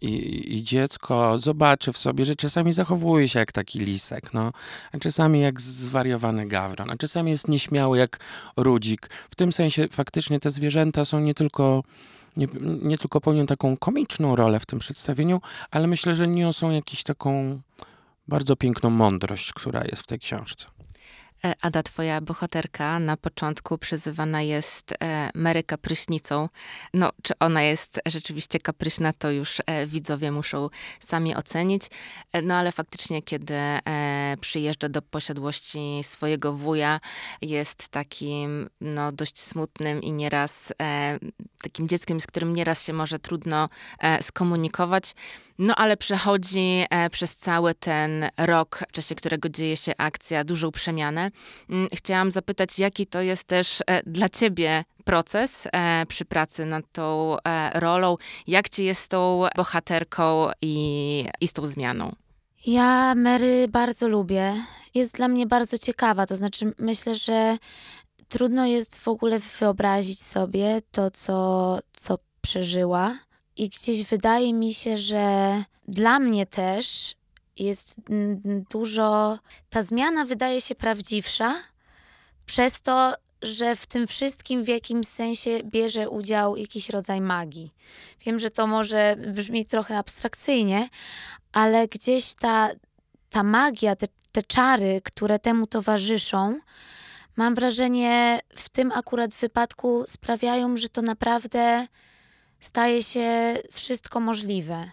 i, 0.00 0.56
i 0.56 0.62
dziecko 0.62 1.38
zobaczy 1.38 1.92
w 1.92 1.98
sobie, 1.98 2.24
że 2.24 2.36
czasami 2.36 2.72
zachowuje 2.72 3.28
się 3.28 3.38
jak 3.38 3.52
taki 3.52 3.78
lisek, 3.78 4.34
no, 4.34 4.50
a 4.92 4.98
czasami 4.98 5.40
jak 5.40 5.60
zwariowany 5.60 6.46
gawron, 6.46 6.90
a 6.90 6.96
czasami 6.96 7.30
jest 7.30 7.48
nieśmiały 7.48 7.98
jak 7.98 8.18
rudzik. 8.56 9.10
W 9.30 9.34
tym 9.34 9.52
sensie 9.52 9.88
faktycznie 9.92 10.40
te 10.40 10.50
zwierzęta 10.50 11.04
są 11.04 11.20
nie 11.20 11.34
tylko 11.34 11.82
nie, 12.36 12.46
nie 12.82 12.98
tylko 12.98 13.20
pełnią 13.20 13.46
taką 13.46 13.76
komiczną 13.76 14.36
rolę 14.36 14.60
w 14.60 14.66
tym 14.66 14.78
przedstawieniu, 14.78 15.40
ale 15.70 15.86
myślę, 15.86 16.14
że 16.14 16.28
niosą 16.28 16.70
jakąś 16.70 17.02
taką 17.02 17.60
bardzo 18.32 18.56
piękną 18.56 18.90
mądrość, 18.90 19.52
która 19.52 19.84
jest 19.84 20.02
w 20.02 20.06
tej 20.06 20.18
książce. 20.18 20.66
E, 21.44 21.54
Ada, 21.60 21.82
twoja 21.82 22.20
bohaterka 22.20 22.98
na 22.98 23.16
początku 23.16 23.78
przyzywana 23.78 24.42
jest 24.42 24.92
e, 24.92 25.30
Mary 25.34 25.62
kapryśnicą. 25.62 26.48
No, 26.94 27.10
czy 27.22 27.34
ona 27.40 27.62
jest 27.62 28.00
rzeczywiście 28.06 28.58
kapryśna, 28.58 29.12
to 29.12 29.30
już 29.30 29.62
e, 29.66 29.86
widzowie 29.86 30.32
muszą 30.32 30.68
sami 31.00 31.34
ocenić. 31.36 31.82
No, 32.42 32.54
ale 32.54 32.72
faktycznie, 32.72 33.22
kiedy 33.22 33.54
przyjeżdża 34.40 34.88
do 34.88 35.02
posiadłości 35.02 36.00
swojego 36.02 36.52
wuja, 36.52 37.00
jest 37.42 37.88
takim, 37.88 38.68
no, 38.80 39.12
dość 39.12 39.40
smutnym 39.40 40.02
i 40.02 40.12
nieraz 40.12 40.72
takim 41.62 41.88
dzieckiem, 41.88 42.20
z 42.20 42.26
którym 42.26 42.52
nieraz 42.52 42.84
się 42.84 42.92
może 42.92 43.18
trudno 43.18 43.68
skomunikować. 44.20 45.14
No 45.58 45.74
ale 45.74 45.96
przechodzi 45.96 46.84
e, 46.90 47.10
przez 47.10 47.36
cały 47.36 47.74
ten 47.74 48.28
rok, 48.38 48.84
w 48.88 48.92
czasie 48.92 49.14
którego 49.14 49.48
dzieje 49.48 49.76
się 49.76 49.92
akcja, 49.98 50.44
dużą 50.44 50.70
przemianę. 50.70 51.30
Mm, 51.70 51.88
chciałam 51.94 52.30
zapytać, 52.30 52.78
jaki 52.78 53.06
to 53.06 53.20
jest 53.20 53.44
też 53.44 53.82
e, 53.86 54.02
dla 54.02 54.28
ciebie 54.28 54.84
proces 55.04 55.68
e, 55.72 56.06
przy 56.06 56.24
pracy 56.24 56.66
nad 56.66 56.84
tą 56.92 57.36
rolą? 57.74 58.16
Jak 58.46 58.68
ci 58.68 58.84
jest 58.84 59.02
z 59.02 59.08
tą 59.08 59.44
bohaterką 59.56 60.50
i, 60.62 61.26
i 61.40 61.48
z 61.48 61.52
tą 61.52 61.66
zmianą? 61.66 62.12
Ja 62.66 63.14
Mary 63.14 63.68
bardzo 63.68 64.08
lubię. 64.08 64.54
Jest 64.94 65.14
dla 65.16 65.28
mnie 65.28 65.46
bardzo 65.46 65.78
ciekawa. 65.78 66.26
To 66.26 66.36
znaczy, 66.36 66.72
myślę, 66.78 67.14
że 67.14 67.58
trudno 68.28 68.66
jest 68.66 68.98
w 68.98 69.08
ogóle 69.08 69.38
wyobrazić 69.38 70.20
sobie 70.22 70.82
to, 70.90 71.10
co, 71.10 71.78
co 71.92 72.18
przeżyła 72.40 73.18
i 73.56 73.68
gdzieś 73.68 74.04
wydaje 74.04 74.54
mi 74.54 74.74
się, 74.74 74.98
że 74.98 75.64
dla 75.88 76.18
mnie 76.18 76.46
też 76.46 77.14
jest 77.58 77.96
dużo. 78.70 79.38
Ta 79.70 79.82
zmiana 79.82 80.24
wydaje 80.24 80.60
się 80.60 80.74
prawdziwsza, 80.74 81.54
przez 82.46 82.82
to, 82.82 83.14
że 83.42 83.76
w 83.76 83.86
tym 83.86 84.06
wszystkim 84.06 84.64
w 84.64 84.68
jakimś 84.68 85.06
sensie 85.06 85.60
bierze 85.64 86.10
udział 86.10 86.56
jakiś 86.56 86.90
rodzaj 86.90 87.20
magii. 87.20 87.74
Wiem, 88.26 88.38
że 88.38 88.50
to 88.50 88.66
może 88.66 89.16
brzmi 89.16 89.66
trochę 89.66 89.98
abstrakcyjnie, 89.98 90.88
ale 91.52 91.88
gdzieś 91.88 92.34
ta, 92.34 92.70
ta 93.30 93.42
magia, 93.42 93.96
te, 93.96 94.06
te 94.32 94.42
czary, 94.42 95.00
które 95.04 95.38
temu 95.38 95.66
towarzyszą, 95.66 96.60
mam 97.36 97.54
wrażenie, 97.54 98.40
w 98.56 98.68
tym 98.68 98.92
akurat 98.92 99.34
wypadku 99.34 100.04
sprawiają, 100.08 100.76
że 100.76 100.88
to 100.88 101.02
naprawdę 101.02 101.86
staje 102.62 103.02
się 103.02 103.58
wszystko 103.72 104.20
możliwe. 104.20 104.90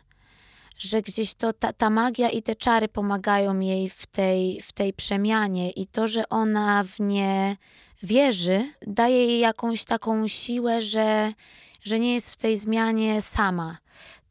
Że 0.78 1.02
gdzieś 1.02 1.36
to 1.36 1.54
ta, 1.54 1.74
ta 1.74 1.90
magia 1.90 2.30
i 2.30 2.42
te 2.44 2.56
czary 2.56 2.88
pomagają 2.88 3.60
jej 3.60 3.90
w 3.90 4.06
tej, 4.06 4.62
w 4.62 4.72
tej 4.72 4.94
przemianie, 4.94 5.72
i 5.72 5.88
to, 5.88 6.08
że 6.08 6.30
ona 6.30 6.84
w 6.84 7.00
nie 7.00 7.58
wierzy, 8.04 8.74
daje 8.88 9.26
jej 9.26 9.40
jakąś 9.40 9.86
taką 9.86 10.28
siłę, 10.28 10.82
że, 10.82 11.34
że 11.84 12.00
nie 12.00 12.14
jest 12.14 12.32
w 12.32 12.38
tej 12.38 12.58
zmianie 12.58 13.22
sama, 13.22 13.78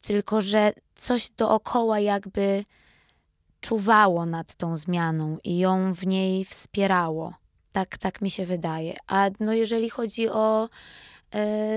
tylko 0.01 0.41
że 0.41 0.73
coś 0.95 1.29
dookoła 1.29 1.99
jakby 1.99 2.63
czuwało 3.61 4.25
nad 4.25 4.55
tą 4.55 4.77
zmianą 4.77 5.37
i 5.43 5.57
ją 5.57 5.93
w 5.93 6.07
niej 6.07 6.45
wspierało. 6.45 7.33
Tak, 7.71 7.97
tak 7.97 8.21
mi 8.21 8.29
się 8.29 8.45
wydaje. 8.45 8.95
A 9.07 9.29
no 9.39 9.53
jeżeli 9.53 9.89
chodzi 9.89 10.29
o 10.29 10.69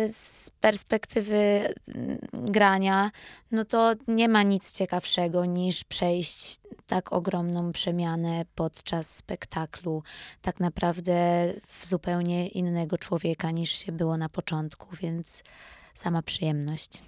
z 0.09 0.51
perspektywy 0.61 1.37
mm, 1.37 2.19
grania, 2.33 3.11
no 3.53 3.65
to 3.65 3.93
nie 4.09 4.29
ma 4.29 4.43
nic 4.43 4.73
ciekawszego 4.73 5.45
niż 5.45 5.85
przejść 5.85 6.57
tak 6.87 7.13
ogromną 7.13 7.73
przemianę 7.73 8.45
podczas 8.55 9.17
spektaklu, 9.17 10.03
tak 10.43 10.61
naprawdę 10.61 11.15
w 11.69 11.87
zupełnie 11.87 12.49
innego 12.49 12.99
człowieka 12.99 13.51
niż 13.51 13.71
się 13.71 13.93
było 13.93 14.17
na 14.17 14.29
początku, 14.29 14.97
więc 14.97 15.43
sama 15.95 16.23
przyjemność. 16.23 17.03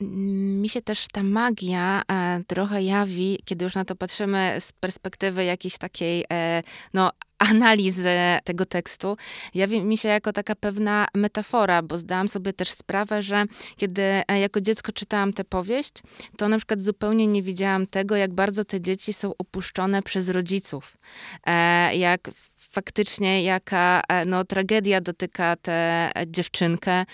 Mi 0.00 0.68
się 0.68 0.82
też 0.82 1.08
ta 1.12 1.22
magia 1.22 2.02
e, 2.12 2.40
trochę 2.46 2.82
jawi, 2.82 3.38
kiedy 3.44 3.64
już 3.64 3.74
na 3.74 3.84
to 3.84 3.96
patrzymy 3.96 4.56
z 4.60 4.72
perspektywy 4.72 5.44
jakiejś 5.44 5.78
takiej, 5.78 6.24
e, 6.32 6.62
no, 6.94 7.10
analizy 7.38 8.08
tego 8.44 8.66
tekstu, 8.66 9.16
jawi 9.54 9.82
mi 9.82 9.98
się 9.98 10.08
jako 10.08 10.32
taka 10.32 10.54
pewna 10.54 11.06
metafora, 11.14 11.82
bo 11.82 11.98
zdałam 11.98 12.28
sobie 12.28 12.52
też 12.52 12.70
sprawę, 12.70 13.22
że 13.22 13.44
kiedy 13.76 14.02
e, 14.02 14.40
jako 14.40 14.60
dziecko 14.60 14.92
czytałam 14.92 15.32
tę 15.32 15.44
powieść, 15.44 15.92
to 16.36 16.48
na 16.48 16.56
przykład 16.56 16.80
zupełnie 16.80 17.26
nie 17.26 17.42
widziałam 17.42 17.86
tego, 17.86 18.16
jak 18.16 18.34
bardzo 18.34 18.64
te 18.64 18.80
dzieci 18.80 19.12
są 19.12 19.32
opuszczone 19.38 20.02
przez 20.02 20.28
rodziców. 20.28 20.96
Jak 21.92 22.30
faktycznie 22.70 23.42
jaka 23.42 24.02
e, 24.08 24.24
no, 24.24 24.44
tragedia 24.44 25.00
dotyka 25.00 25.56
tę 25.56 26.10
dziewczynkę, 26.26 27.04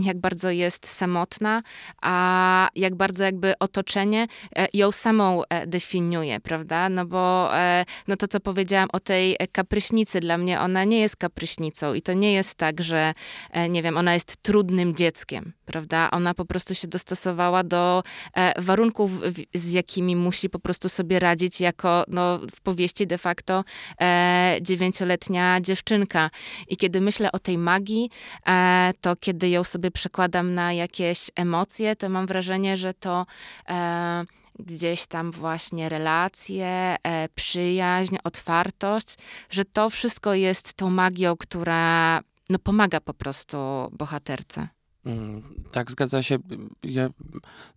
jak 0.00 0.18
bardzo 0.20 0.50
jest 0.50 0.86
samotna, 0.86 1.62
a 2.02 2.68
jak 2.74 2.94
bardzo 2.94 3.24
jakby 3.24 3.58
otoczenie 3.58 4.26
e, 4.56 4.66
ją 4.74 4.92
samą 4.92 5.42
e, 5.48 5.66
definiuje, 5.66 6.40
prawda? 6.40 6.88
No 6.88 7.06
bo 7.06 7.50
no 8.08 8.16
to, 8.16 8.28
co 8.28 8.40
powiedziałam 8.40 8.88
o 8.92 9.00
tej 9.00 9.36
kapryśnicy, 9.52 10.20
dla 10.20 10.38
mnie 10.38 10.60
ona 10.60 10.84
nie 10.84 11.00
jest 11.00 11.16
kapryśnicą 11.16 11.94
i 11.94 12.02
to 12.02 12.12
nie 12.12 12.32
jest 12.32 12.54
tak, 12.54 12.82
że 12.82 13.14
nie 13.68 13.82
wiem, 13.82 13.96
ona 13.96 14.14
jest 14.14 14.36
trudnym 14.36 14.94
dzieckiem, 14.94 15.52
prawda? 15.64 16.10
Ona 16.10 16.34
po 16.34 16.44
prostu 16.44 16.74
się 16.74 16.88
dostosowała 16.88 17.64
do 17.64 18.02
warunków, 18.58 19.10
z 19.54 19.72
jakimi 19.72 20.16
musi 20.16 20.50
po 20.50 20.58
prostu 20.58 20.88
sobie 20.88 21.18
radzić 21.18 21.60
jako 21.60 22.04
no, 22.08 22.38
w 22.56 22.60
powieści 22.60 23.06
de 23.06 23.18
facto 23.18 23.64
dziewięcioletnia 24.60 25.60
dziewczynka. 25.60 26.30
I 26.68 26.76
kiedy 26.76 27.00
myślę 27.00 27.32
o 27.32 27.38
tej 27.38 27.58
magii, 27.58 28.10
e, 28.46 28.92
to 29.00 29.16
kiedy 29.16 29.48
ją 29.48 29.64
sobie 29.64 29.90
przekładam 29.90 30.54
na 30.54 30.72
jakieś 30.72 31.30
emocje, 31.36 31.96
to 31.96 32.08
mam 32.08 32.26
wrażenie, 32.26 32.76
że 32.76 32.94
to 32.94 33.26
e, 33.68 34.24
gdzieś 34.58 35.06
tam 35.06 35.30
właśnie 35.30 35.88
relacje, 35.88 36.96
przyjaźń, 37.34 38.16
otwartość, 38.24 39.16
że 39.50 39.64
to 39.64 39.90
wszystko 39.90 40.34
jest 40.34 40.74
tą 40.74 40.90
magią, 40.90 41.36
która 41.36 42.20
no, 42.50 42.58
pomaga 42.58 43.00
po 43.00 43.14
prostu 43.14 43.56
bohaterce. 43.92 44.68
Mm, 45.06 45.42
tak, 45.72 45.90
zgadza 45.90 46.22
się. 46.22 46.38
Ja, 46.82 47.08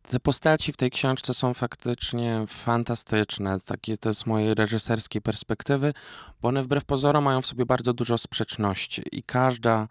te 0.01 0.19
postaci 0.19 0.73
w 0.73 0.77
tej 0.77 0.91
książce 0.91 1.33
są 1.33 1.53
faktycznie 1.53 2.45
fantastyczne. 2.47 3.57
Takie 3.65 3.97
to 3.97 4.13
z 4.13 4.25
mojej 4.25 4.53
reżyserskiej 4.53 5.21
perspektywy, 5.21 5.93
bo 6.41 6.47
one 6.47 6.63
wbrew 6.63 6.85
pozorom 6.85 7.23
mają 7.23 7.41
w 7.41 7.45
sobie 7.45 7.65
bardzo 7.65 7.93
dużo 7.93 8.17
sprzeczności 8.17 9.01
i 9.11 9.23
każda 9.23 9.87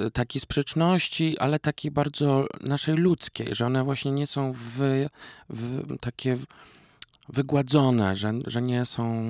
y, 0.00 0.10
takiej 0.10 0.40
sprzeczności, 0.40 1.38
ale 1.38 1.58
takiej 1.58 1.90
bardzo 1.90 2.46
naszej 2.60 2.94
ludzkiej, 2.94 3.54
że 3.54 3.66
one 3.66 3.84
właśnie 3.84 4.12
nie 4.12 4.26
są 4.26 4.52
w, 4.52 5.06
w 5.50 5.82
takie 6.00 6.38
wygładzone, 7.28 8.16
że, 8.16 8.32
że 8.46 8.62
nie 8.62 8.84
są 8.84 9.22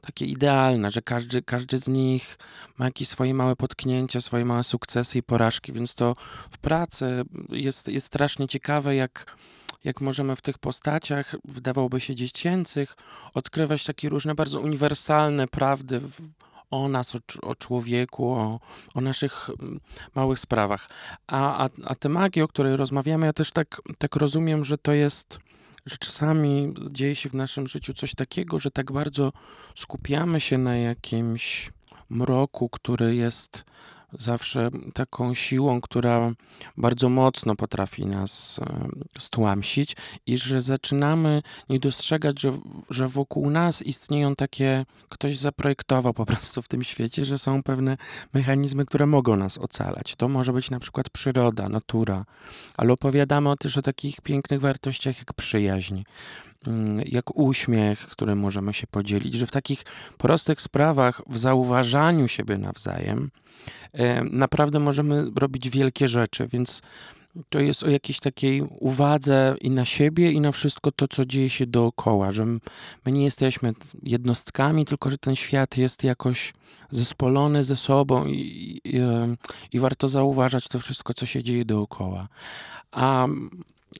takie 0.00 0.26
idealne, 0.26 0.90
że 0.90 1.02
każdy, 1.02 1.42
każdy 1.42 1.78
z 1.78 1.88
nich 1.88 2.38
ma 2.78 2.84
jakieś 2.84 3.08
swoje 3.08 3.34
małe 3.34 3.56
potknięcia, 3.56 4.20
swoje 4.20 4.44
małe 4.44 4.64
sukcesy 4.64 5.18
i 5.18 5.22
porażki, 5.22 5.72
więc 5.72 5.94
to 5.94 6.16
w 6.50 6.58
pracy 6.58 7.22
jest, 7.48 7.88
jest 7.88 8.06
strasznie 8.06 8.48
ciekawe, 8.48 8.94
jak, 8.94 9.36
jak 9.84 10.00
możemy 10.00 10.36
w 10.36 10.40
tych 10.40 10.58
postaciach, 10.58 11.36
wydawałoby 11.44 12.00
się 12.00 12.14
dziecięcych, 12.14 12.96
odkrywać 13.34 13.84
takie 13.84 14.08
różne 14.08 14.34
bardzo 14.34 14.60
uniwersalne 14.60 15.48
prawdy 15.48 16.00
o 16.70 16.88
nas, 16.88 17.14
o, 17.14 17.18
o 17.42 17.54
człowieku, 17.54 18.30
o, 18.32 18.60
o, 18.94 19.00
naszych 19.00 19.50
mm, 19.60 19.80
małych 20.14 20.38
sprawach. 20.38 20.88
A, 21.26 21.64
a, 21.64 21.68
a 21.84 21.94
tę 21.94 22.08
magię, 22.08 22.44
o 22.44 22.48
której 22.48 22.76
rozmawiamy, 22.76 23.26
ja 23.26 23.32
też 23.32 23.50
tak, 23.50 23.82
tak 23.98 24.16
rozumiem, 24.16 24.64
że 24.64 24.78
to 24.78 24.92
jest 24.92 25.38
że 25.86 25.96
czasami 25.96 26.74
dzieje 26.90 27.16
się 27.16 27.28
w 27.28 27.34
naszym 27.34 27.66
życiu 27.66 27.92
coś 27.94 28.14
takiego, 28.14 28.58
że 28.58 28.70
tak 28.70 28.92
bardzo 28.92 29.32
skupiamy 29.74 30.40
się 30.40 30.58
na 30.58 30.76
jakimś 30.76 31.70
mroku, 32.10 32.68
który 32.68 33.14
jest 33.14 33.64
zawsze 34.18 34.70
taką 34.94 35.34
siłą, 35.34 35.80
która 35.80 36.32
bardzo 36.76 37.08
mocno 37.08 37.56
potrafi 37.56 38.06
nas 38.06 38.60
e, 38.62 38.88
stłamsić 39.18 39.96
i 40.26 40.38
że 40.38 40.60
zaczynamy 40.60 41.42
nie 41.68 41.80
dostrzegać, 41.80 42.40
że, 42.40 42.52
że 42.90 43.08
wokół 43.08 43.50
nas 43.50 43.82
istnieją 43.82 44.36
takie, 44.36 44.84
ktoś 45.08 45.38
zaprojektował 45.38 46.14
po 46.14 46.26
prostu 46.32 46.62
w 46.62 46.68
tym 46.68 46.84
świecie, 46.84 47.24
że 47.24 47.38
są 47.38 47.62
pewne 47.62 47.96
mechanizmy, 48.32 48.86
które 48.86 49.06
mogą 49.06 49.36
nas 49.36 49.58
ocalać. 49.58 50.16
To 50.16 50.28
może 50.28 50.52
być 50.52 50.70
na 50.70 50.80
przykład 50.80 51.10
przyroda, 51.10 51.68
natura, 51.68 52.24
ale 52.76 52.92
opowiadamy 52.92 53.56
też 53.56 53.78
o 53.78 53.82
takich 53.82 54.20
pięknych 54.20 54.60
wartościach 54.60 55.18
jak 55.18 55.32
przyjaźń, 55.32 56.02
jak 57.06 57.36
uśmiech, 57.36 58.00
którym 58.00 58.38
możemy 58.38 58.74
się 58.74 58.86
podzielić, 58.86 59.34
że 59.34 59.46
w 59.46 59.50
takich 59.50 59.84
prostych 60.18 60.60
sprawach, 60.60 61.22
w 61.26 61.38
zauważaniu 61.38 62.28
siebie 62.28 62.58
nawzajem, 62.58 63.30
e, 63.92 64.24
naprawdę 64.24 64.78
możemy 64.78 65.24
robić 65.38 65.70
wielkie 65.70 66.08
rzeczy, 66.08 66.48
więc 66.52 66.82
to 67.48 67.60
jest 67.60 67.82
o 67.82 67.90
jakiejś 67.90 68.20
takiej 68.20 68.62
uwadze 68.62 69.56
i 69.60 69.70
na 69.70 69.84
siebie, 69.84 70.32
i 70.32 70.40
na 70.40 70.52
wszystko 70.52 70.92
to, 70.92 71.08
co 71.08 71.24
dzieje 71.24 71.50
się 71.50 71.66
dookoła, 71.66 72.32
że 72.32 72.46
my 73.04 73.12
nie 73.12 73.24
jesteśmy 73.24 73.72
jednostkami, 74.02 74.84
tylko 74.84 75.10
że 75.10 75.18
ten 75.18 75.36
świat 75.36 75.76
jest 75.76 76.04
jakoś 76.04 76.52
zespolony 76.90 77.64
ze 77.64 77.76
sobą 77.76 78.26
i, 78.26 78.80
i, 78.84 79.00
i 79.72 79.78
warto 79.78 80.08
zauważać 80.08 80.68
to 80.68 80.78
wszystko, 80.78 81.14
co 81.14 81.26
się 81.26 81.42
dzieje 81.42 81.64
dookoła. 81.64 82.28
A 82.92 83.26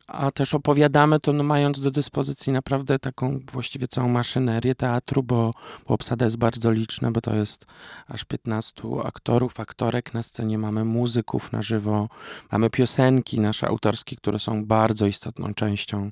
a 0.06 0.30
też 0.30 0.54
opowiadamy 0.54 1.20
to 1.20 1.32
no, 1.32 1.44
mając 1.44 1.80
do 1.80 1.90
dyspozycji 1.90 2.52
naprawdę 2.52 2.99
taką 2.99 3.40
właściwie 3.52 3.88
całą 3.88 4.08
maszynerię 4.08 4.75
teatru, 4.75 5.22
bo, 5.22 5.54
bo 5.88 5.94
obsada 5.94 6.26
jest 6.26 6.37
bardzo 6.37 6.70
liczna, 6.70 7.11
bo 7.11 7.20
to 7.20 7.34
jest 7.34 7.66
aż 8.08 8.25
15 8.25 8.82
aktorów, 9.04 9.61
aktorek. 9.61 10.14
Na 10.14 10.22
scenie, 10.22 10.58
mamy 10.58 10.84
muzyków 10.84 11.52
na 11.52 11.62
żywo, 11.62 12.08
mamy 12.52 12.70
piosenki 12.70 13.40
nasze 13.40 13.68
autorskie, 13.68 14.16
które 14.16 14.38
są 14.38 14.64
bardzo 14.64 15.06
istotną 15.06 15.54
częścią 15.54 16.08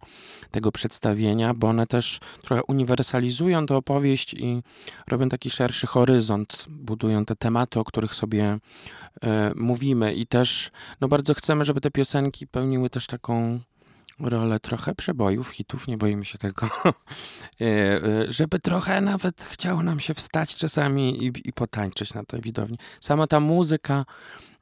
tego 0.50 0.72
przedstawienia, 0.72 1.54
bo 1.54 1.68
one 1.68 1.86
też 1.86 2.20
trochę 2.42 2.62
uniwersalizują 2.62 3.66
tę 3.66 3.76
opowieść 3.76 4.34
i 4.34 4.62
robią 5.08 5.28
taki 5.28 5.50
szerszy 5.50 5.86
horyzont, 5.86 6.66
budują 6.68 7.24
te 7.24 7.36
tematy, 7.36 7.80
o 7.80 7.84
których 7.84 8.14
sobie 8.14 8.58
e, 9.22 9.52
mówimy. 9.56 10.14
I 10.14 10.26
też 10.26 10.70
no 11.00 11.08
bardzo 11.08 11.34
chcemy, 11.34 11.64
żeby 11.64 11.80
te 11.80 11.90
piosenki 11.90 12.46
pełniły 12.46 12.90
też 12.90 13.06
taką 13.06 13.60
rolę 14.20 14.60
trochę 14.60 14.94
przebojów, 14.94 15.48
hitów, 15.48 15.88
nie 15.88 15.98
boimy 15.98 16.24
się 16.24 16.38
tego, 16.38 16.66
e, 16.84 16.92
e, 17.60 18.02
żeby 18.28 18.58
trochę 18.58 19.00
nawet 19.00 19.42
chciało 19.42 19.82
nam 19.82 20.00
się 20.00 20.14
wstać 20.14 20.56
czasami 20.56 21.24
i, 21.24 21.32
i 21.44 21.52
potańczyć 21.52 22.14
na 22.14 22.24
tej 22.24 22.40
widowni. 22.40 22.78
Sama 23.00 23.26
ta 23.26 23.40
muzyka 23.40 24.04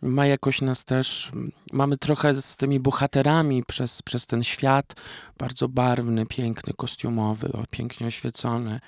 ma 0.03 0.27
jakoś 0.27 0.61
nas 0.61 0.85
też, 0.85 1.31
mamy 1.73 1.97
trochę 1.97 2.43
z 2.43 2.57
tymi 2.57 2.81
bohaterami 2.81 3.65
przez, 3.65 4.03
przez 4.03 4.27
ten 4.27 4.45
świat, 4.45 4.95
bardzo 5.39 5.69
barwny, 5.69 6.27
piękny, 6.27 6.73
kostiumowy, 6.77 7.51
pięknie 7.71 8.07
oświecony, 8.07 8.81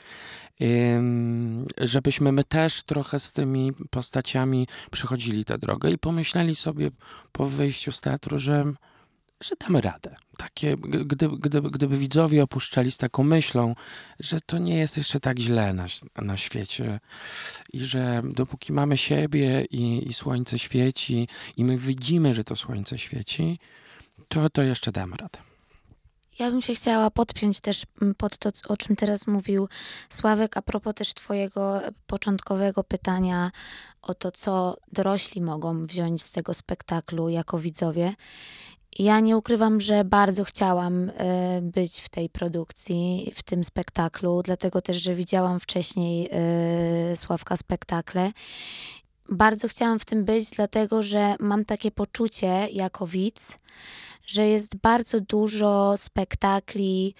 żebyśmy 1.78 2.32
my 2.32 2.44
też 2.44 2.82
trochę 2.82 3.20
z 3.20 3.32
tymi 3.32 3.72
postaciami 3.90 4.66
przechodzili 4.90 5.44
tę 5.44 5.58
drogę 5.58 5.90
i 5.90 5.98
pomyśleli 5.98 6.56
sobie 6.56 6.90
po 7.32 7.46
wyjściu 7.46 7.92
z 7.92 8.00
teatru, 8.00 8.38
że 8.38 8.64
że 9.40 9.54
damy 9.60 9.80
radę. 9.80 10.16
Takie, 10.36 10.76
gdyby, 10.76 11.38
gdyby, 11.38 11.70
gdyby 11.70 11.96
widzowie 11.96 12.42
opuszczali 12.42 12.90
z 12.90 12.96
taką 12.96 13.24
myślą, 13.24 13.74
że 14.20 14.40
to 14.40 14.58
nie 14.58 14.78
jest 14.78 14.96
jeszcze 14.96 15.20
tak 15.20 15.38
źle 15.38 15.72
na, 15.72 15.86
na 16.16 16.36
świecie 16.36 17.00
i 17.72 17.80
że 17.80 18.22
dopóki 18.24 18.72
mamy 18.72 18.96
siebie 18.96 19.64
i, 19.70 20.08
i 20.08 20.14
słońce 20.14 20.58
świeci 20.58 21.28
i 21.56 21.64
my 21.64 21.78
widzimy, 21.78 22.34
że 22.34 22.44
to 22.44 22.56
słońce 22.56 22.98
świeci, 22.98 23.58
to, 24.28 24.50
to 24.50 24.62
jeszcze 24.62 24.92
damy 24.92 25.16
radę. 25.16 25.38
Ja 26.40 26.50
bym 26.50 26.62
się 26.62 26.74
chciała 26.74 27.10
podpiąć 27.10 27.60
też 27.60 27.84
mm, 28.02 28.14
pod 28.14 28.38
to, 28.38 28.50
o 28.68 28.76
czym 28.76 28.96
teraz 28.96 29.26
mówił 29.26 29.68
Sławek, 30.08 30.56
a 30.56 30.62
propos 30.62 30.94
też 30.94 31.14
Twojego 31.14 31.80
początkowego 32.06 32.84
pytania 32.84 33.50
o 34.02 34.14
to, 34.14 34.30
co 34.30 34.76
dorośli 34.92 35.40
mogą 35.40 35.86
wziąć 35.86 36.22
z 36.22 36.32
tego 36.32 36.54
spektaklu 36.54 37.28
jako 37.28 37.58
widzowie. 37.58 38.14
Ja 38.98 39.20
nie 39.20 39.36
ukrywam, 39.36 39.80
że 39.80 40.04
bardzo 40.04 40.44
chciałam 40.44 41.10
e, 41.16 41.60
być 41.62 42.00
w 42.00 42.08
tej 42.08 42.28
produkcji, 42.28 43.32
w 43.34 43.42
tym 43.42 43.64
spektaklu, 43.64 44.42
dlatego 44.42 44.82
też, 44.82 44.96
że 44.96 45.14
widziałam 45.14 45.60
wcześniej 45.60 46.28
e, 46.32 47.16
Sławka 47.16 47.56
spektakle. 47.56 48.32
Bardzo 49.28 49.68
chciałam 49.68 49.98
w 49.98 50.04
tym 50.04 50.24
być, 50.24 50.50
dlatego 50.50 51.02
że 51.02 51.34
mam 51.40 51.64
takie 51.64 51.90
poczucie 51.90 52.68
jako 52.72 53.06
widz, 53.06 53.58
że 54.26 54.48
jest 54.48 54.76
bardzo 54.76 55.20
dużo 55.20 55.96
spektakli 55.96 57.14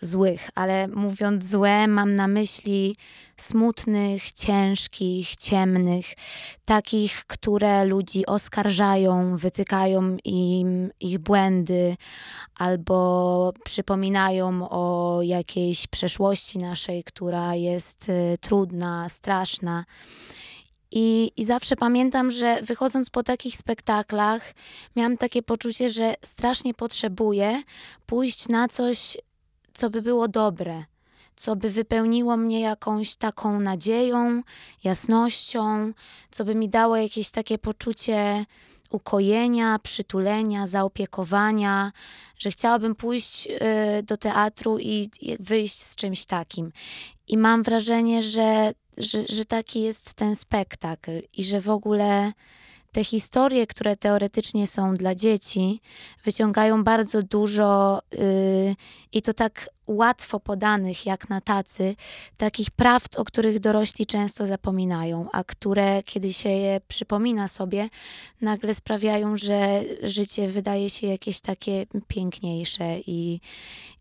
złych, 0.00 0.50
ale 0.54 0.88
mówiąc 0.88 1.46
złe, 1.46 1.86
mam 1.86 2.14
na 2.14 2.28
myśli 2.28 2.96
smutnych, 3.36 4.32
ciężkich, 4.32 5.36
ciemnych, 5.36 6.06
takich, 6.64 7.24
które 7.26 7.84
ludzi 7.84 8.26
oskarżają, 8.26 9.36
wytykają 9.36 10.16
im 10.24 10.90
ich 11.00 11.18
błędy 11.18 11.96
albo 12.58 13.52
przypominają 13.64 14.68
o 14.70 15.18
jakiejś 15.22 15.86
przeszłości 15.86 16.58
naszej, 16.58 17.04
która 17.04 17.54
jest 17.54 18.08
y, 18.08 18.38
trudna, 18.40 19.08
straszna. 19.08 19.84
I, 20.96 21.32
I 21.36 21.44
zawsze 21.44 21.76
pamiętam, 21.76 22.30
że 22.30 22.62
wychodząc 22.62 23.10
po 23.10 23.22
takich 23.22 23.56
spektaklach, 23.56 24.52
miałam 24.96 25.16
takie 25.16 25.42
poczucie, 25.42 25.90
że 25.90 26.14
strasznie 26.24 26.74
potrzebuję 26.74 27.62
pójść 28.06 28.48
na 28.48 28.68
coś 28.68 29.16
co 29.74 29.90
by 29.90 30.02
było 30.02 30.28
dobre, 30.28 30.84
co 31.36 31.56
by 31.56 31.70
wypełniło 31.70 32.36
mnie 32.36 32.60
jakąś 32.60 33.16
taką 33.16 33.60
nadzieją, 33.60 34.42
jasnością, 34.84 35.92
co 36.30 36.44
by 36.44 36.54
mi 36.54 36.68
dało 36.68 36.96
jakieś 36.96 37.30
takie 37.30 37.58
poczucie 37.58 38.46
ukojenia, 38.90 39.78
przytulenia, 39.78 40.66
zaopiekowania, 40.66 41.92
że 42.38 42.50
chciałabym 42.50 42.94
pójść 42.94 43.46
y, 43.46 44.02
do 44.02 44.16
teatru 44.16 44.78
i, 44.78 45.10
i 45.20 45.36
wyjść 45.40 45.82
z 45.82 45.96
czymś 45.96 46.26
takim. 46.26 46.72
I 47.28 47.38
mam 47.38 47.62
wrażenie, 47.62 48.22
że, 48.22 48.72
że, 48.96 49.22
że 49.28 49.44
taki 49.44 49.80
jest 49.80 50.14
ten 50.14 50.34
spektakl 50.34 51.10
i 51.32 51.44
że 51.44 51.60
w 51.60 51.70
ogóle 51.70 52.32
te 52.94 53.04
historie, 53.04 53.66
które 53.66 53.96
teoretycznie 53.96 54.66
są 54.66 54.94
dla 54.94 55.14
dzieci, 55.14 55.80
wyciągają 56.24 56.84
bardzo 56.84 57.22
dużo 57.22 58.00
yy, 58.12 58.76
i 59.12 59.22
to 59.22 59.32
tak 59.32 59.68
łatwo 59.86 60.40
podanych, 60.40 61.06
jak 61.06 61.28
na 61.28 61.40
tacy, 61.40 61.96
takich 62.36 62.70
prawd, 62.70 63.16
o 63.16 63.24
których 63.24 63.60
dorośli 63.60 64.06
często 64.06 64.46
zapominają, 64.46 65.28
a 65.32 65.44
które, 65.44 66.02
kiedy 66.02 66.32
się 66.32 66.48
je 66.48 66.80
przypomina 66.88 67.48
sobie, 67.48 67.88
nagle 68.40 68.74
sprawiają, 68.74 69.36
że 69.36 69.82
życie 70.02 70.48
wydaje 70.48 70.90
się 70.90 71.06
jakieś 71.06 71.40
takie 71.40 71.86
piękniejsze 72.08 73.00
i, 73.06 73.40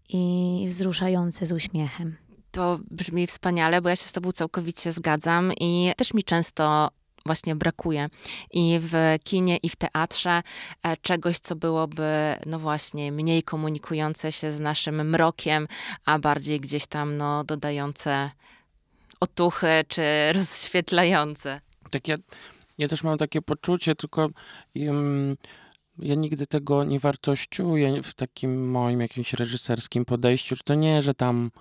i 0.09 0.65
wzruszające 0.67 1.45
z 1.45 1.51
uśmiechem. 1.51 2.15
To 2.51 2.79
brzmi 2.91 3.27
wspaniale, 3.27 3.81
bo 3.81 3.89
ja 3.89 3.95
się 3.95 4.05
z 4.05 4.11
Tobą 4.11 4.31
całkowicie 4.31 4.91
zgadzam 4.91 5.51
i 5.59 5.91
też 5.97 6.13
mi 6.13 6.23
często 6.23 6.89
właśnie 7.25 7.55
brakuje 7.55 8.09
i 8.51 8.79
w 8.81 8.93
kinie, 9.23 9.57
i 9.57 9.69
w 9.69 9.75
teatrze 9.75 10.41
e, 10.83 10.97
czegoś, 10.97 11.39
co 11.39 11.55
byłoby, 11.55 12.35
no 12.45 12.59
właśnie, 12.59 13.11
mniej 13.11 13.43
komunikujące 13.43 14.31
się 14.31 14.51
z 14.51 14.59
naszym 14.59 15.09
mrokiem, 15.09 15.67
a 16.05 16.19
bardziej 16.19 16.59
gdzieś 16.59 16.87
tam, 16.87 17.17
no, 17.17 17.43
dodające 17.43 18.31
otuchy, 19.19 19.67
czy 19.87 20.01
rozświetlające. 20.35 21.61
Tak 21.91 22.07
ja, 22.07 22.17
ja 22.77 22.87
też 22.87 23.03
mam 23.03 23.17
takie 23.17 23.41
poczucie, 23.41 23.95
tylko 23.95 24.29
um, 24.75 25.37
ja 25.99 26.15
nigdy 26.15 26.47
tego 26.47 26.83
nie 26.83 26.99
wartościuję 26.99 28.03
w 28.03 28.13
takim 28.13 28.71
moim 28.71 29.01
jakimś 29.01 29.33
reżyserskim 29.33 30.05
podejściu, 30.05 30.55
że 30.55 30.61
to 30.65 30.75
nie, 30.75 31.01
że 31.01 31.13
tam 31.13 31.51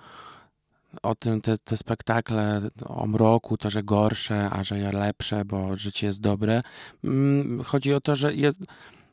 o 1.03 1.15
tym 1.15 1.41
te, 1.41 1.59
te 1.59 1.77
spektakle 1.77 2.61
o 2.85 3.07
mroku, 3.07 3.57
to, 3.57 3.71
że 3.71 3.83
gorsze, 3.83 4.51
a 4.51 4.65
że 4.65 4.93
lepsze, 4.93 5.45
bo 5.45 5.77
życie 5.77 6.07
jest 6.07 6.21
dobre. 6.21 6.63
Mm, 7.05 7.65
chodzi 7.65 7.95
o 7.95 8.01
to, 8.01 8.17
że 8.17 8.35
ja, 8.35 8.51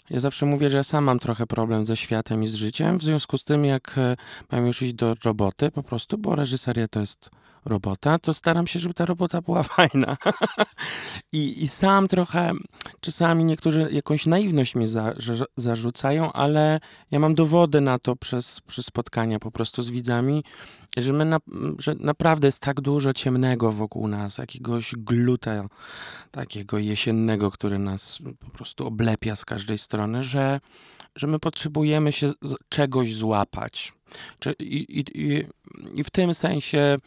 ja 0.10 0.20
zawsze 0.20 0.46
mówię, 0.46 0.70
że 0.70 0.78
ja 0.78 0.84
sam 0.84 1.04
mam 1.04 1.20
trochę 1.20 1.48
problem 1.48 1.86
ze 1.86 1.98
światem 1.98 2.44
i 2.44 2.48
z 2.48 2.54
życiem, 2.54 2.98
w 2.98 3.04
związku 3.04 3.38
z 3.38 3.44
tym, 3.44 3.66
jak 3.66 3.98
e, 3.98 4.16
mam 4.52 4.66
już 4.68 4.82
iść 4.82 4.94
do 4.94 5.16
roboty 5.24 5.72
po 5.72 5.84
prostu, 5.84 6.18
bo 6.18 6.36
reżyseria 6.36 6.88
to 6.88 7.00
jest 7.00 7.30
robota, 7.66 8.20
to 8.20 8.34
staram 8.34 8.68
się, 8.68 8.80
żeby 8.80 8.94
ta 8.94 9.06
robota 9.06 9.42
była 9.42 9.64
fajna. 9.78 10.18
I, 11.32 11.64
I 11.64 11.68
sam 11.68 12.08
trochę, 12.08 12.52
czasami 13.00 13.46
niektórzy 13.46 13.90
jakąś 13.92 14.26
naiwność 14.26 14.76
mi 14.76 14.88
za, 14.88 15.14
że, 15.18 15.46
zarzucają, 15.58 16.32
ale 16.32 16.80
ja 17.12 17.20
mam 17.20 17.36
dowody 17.36 17.82
na 17.82 18.00
to 18.00 18.16
przez, 18.16 18.62
przez 18.62 18.86
spotkania 18.86 19.40
po 19.40 19.52
prostu 19.52 19.82
z 19.82 19.90
widzami, 19.90 20.44
że, 20.98 21.14
my 21.14 21.26
na, 21.26 21.38
że 21.80 21.96
naprawdę 22.00 22.48
jest 22.48 22.60
tak 22.60 22.82
dużo 22.82 23.14
ciemnego 23.14 23.72
wokół 23.72 24.08
nas, 24.08 24.38
jakiegoś 24.38 24.96
gluta 24.98 25.64
takiego 26.32 26.78
jesiennego, 26.78 27.52
który 27.52 27.80
nas 27.80 28.20
po 28.40 28.52
prostu 28.52 28.88
oblepia 28.88 29.36
z 29.36 29.46
każdej 29.46 29.78
strony, 29.78 30.24
że, 30.24 30.60
że 31.16 31.28
my 31.28 31.40
potrzebujemy 31.40 32.12
się 32.12 32.32
czegoś 32.70 33.16
złapać. 33.16 33.94
I, 34.60 35.00
i, 35.00 35.06
i 36.00 36.04
w 36.04 36.10
tym 36.10 36.34
sensie, 36.34 36.98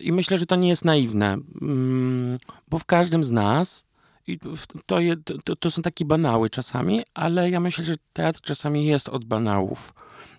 i 0.00 0.12
myślę, 0.12 0.38
że 0.38 0.46
to 0.46 0.56
nie 0.56 0.68
jest 0.68 0.84
naiwne, 0.84 1.38
mm, 1.62 2.38
bo 2.68 2.78
w 2.78 2.84
każdym 2.84 3.24
z 3.24 3.30
nas, 3.30 3.84
i 4.26 4.38
to, 4.86 5.00
je, 5.00 5.16
to, 5.44 5.56
to 5.56 5.70
są 5.70 5.82
takie 5.82 6.04
banały 6.04 6.50
czasami, 6.50 7.02
ale 7.14 7.50
ja 7.50 7.60
myślę, 7.60 7.84
że 7.84 7.94
teatr 8.12 8.40
czasami 8.40 8.86
jest 8.86 9.08
od 9.08 9.24
banałów. 9.24 9.92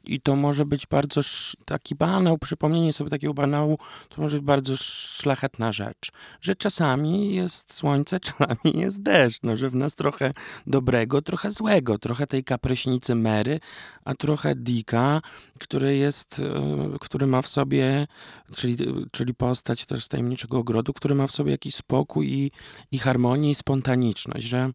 I 0.04 0.22
to 0.22 0.36
może 0.36 0.66
być 0.66 0.88
bardzo 0.88 1.22
taki 1.66 1.96
banał, 1.96 2.38
przypomnienie 2.38 2.94
sobie 2.94 3.10
takiego 3.10 3.34
banału, 3.34 3.78
to 4.10 4.22
może 4.22 4.38
być 4.38 4.46
bardzo 4.46 4.78
szlachetna 4.78 5.72
rzecz. 5.72 6.12
Że 6.42 6.56
czasami 6.56 7.36
jest 7.36 7.74
słońce, 7.74 8.20
czasami 8.30 8.80
jest 8.80 9.04
deszcz, 9.04 9.40
no, 9.44 9.58
że 9.58 9.70
w 9.70 9.76
nas 9.76 9.96
trochę 9.96 10.32
dobrego, 10.68 11.22
trochę 11.22 11.52
złego, 11.52 11.98
trochę 11.98 12.28
tej 12.28 12.44
kapryśnicy 12.44 13.16
Mary, 13.16 13.60
a 14.06 14.16
trochę 14.16 14.56
Dika, 14.56 15.22
który 15.60 15.98
jest, 15.98 16.40
e, 16.40 17.00
który 17.00 17.28
ma 17.28 17.42
w 17.42 17.48
sobie, 17.48 18.08
czyli, 18.56 18.78
czyli 19.12 19.34
postać 19.34 19.86
też 19.86 20.04
z 20.04 20.08
Tajemniczego 20.08 20.58
Ogrodu, 20.58 20.94
który 20.94 21.16
ma 21.16 21.28
w 21.28 21.32
sobie 21.32 21.52
jakiś 21.52 21.76
spokój 21.76 22.34
i, 22.34 22.52
i 22.92 23.00
harmonię 23.00 23.50
i 23.50 23.56
spontaniczność, 23.56 24.46
że, 24.46 24.72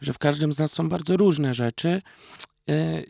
że 0.00 0.12
w 0.12 0.18
każdym 0.18 0.52
z 0.52 0.58
nas 0.58 0.72
są 0.72 0.88
bardzo 0.88 1.16
różne 1.16 1.54
rzeczy, 1.54 2.02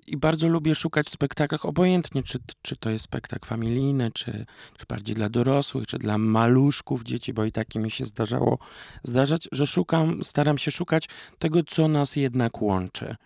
i 0.06 0.16
bardzo 0.16 0.48
lubię 0.48 0.74
szukać 0.74 1.06
w 1.06 1.10
spektaklach, 1.10 1.64
obojętnie 1.64 2.22
czy, 2.22 2.38
czy 2.62 2.76
to 2.76 2.90
jest 2.90 3.04
spektakl 3.04 3.48
familijny, 3.48 4.10
czy, 4.14 4.46
czy 4.78 4.86
bardziej 4.88 5.16
dla 5.16 5.28
dorosłych, 5.28 5.86
czy 5.86 5.98
dla 5.98 6.18
maluszków 6.18 7.02
dzieci, 7.02 7.32
bo 7.32 7.44
i 7.44 7.52
takie 7.52 7.78
mi 7.78 7.90
się 7.90 8.04
zdarzało 8.04 8.58
zdarzać, 9.04 9.48
że 9.52 9.66
szukam, 9.66 10.24
staram 10.24 10.58
się 10.58 10.70
szukać 10.70 11.08
tego, 11.38 11.62
co 11.62 11.88
nas 11.88 12.16
jednak 12.16 12.62
łączy. 12.62 13.16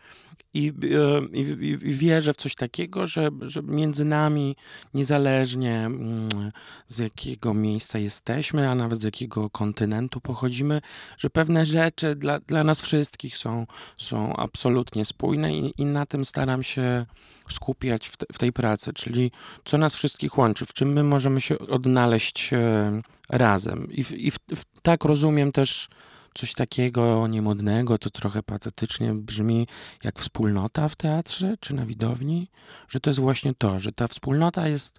I, 0.55 0.73
e, 0.83 1.37
i, 1.37 1.41
i, 1.61 1.77
wierzę 1.77 2.33
w 2.33 2.37
coś 2.37 2.55
takiego, 2.55 3.07
że, 3.07 3.31
że 3.43 3.63
między 3.63 4.05
nami, 4.05 4.57
niezależnie 4.95 5.87
mm, 5.87 6.53
z 6.89 6.99
jakiego 6.99 7.55
miejsca 7.55 7.99
jesteśmy, 7.99 8.71
a 8.71 8.75
nawet 8.75 9.01
z 9.01 9.05
jakiego 9.05 9.51
kontynentu 9.51 10.21
pochodzimy, 10.21 10.81
że 11.19 11.31
pewne 11.31 11.67
rzeczy 11.67 12.15
dla, 12.15 12.41
dla 12.41 12.65
nas 12.65 12.81
wszystkich 12.81 13.37
są, 13.37 13.67
są 13.99 14.37
absolutnie 14.37 15.05
spójne 15.05 15.55
i, 15.55 15.73
i 15.79 15.87
na 15.87 16.07
tym 16.07 16.25
staram 16.25 16.63
się 16.63 17.07
skupiać 17.51 18.09
w, 18.09 18.17
te, 18.17 18.27
w 18.33 18.39
tej 18.39 18.53
pracy, 18.53 18.93
czyli 18.93 19.31
co 19.65 19.79
nas 19.79 19.95
wszystkich 19.95 20.39
łączy, 20.39 20.67
w 20.67 20.73
czym 20.73 20.93
my 20.93 21.03
możemy 21.03 21.41
się 21.41 21.59
odnaleźć 21.59 22.53
e, 22.53 23.03
razem. 23.29 23.89
I, 23.93 24.05
i 24.27 24.31
w, 24.31 24.37
w, 24.57 24.65
tak 24.83 25.05
rozumiem 25.05 25.53
też 25.53 25.89
coś 26.35 26.55
takiego 26.55 27.27
niemodnego, 27.27 27.99
to 27.99 28.11
trochę 28.11 28.43
patetycznie 28.43 29.15
brzmi 29.15 29.67
jak 30.05 30.19
wspólnota 30.19 30.89
w 30.89 30.97
teatrze 30.97 31.55
czy 31.61 31.75
na 31.75 31.87
widowni, 31.87 32.51
że 32.89 33.01
to 33.01 33.11
jest 33.11 33.21
właśnie 33.21 33.55
to, 33.55 33.81
że 33.81 33.93
ta 33.93 34.09
wspólnota 34.09 34.69
jest, 34.69 34.99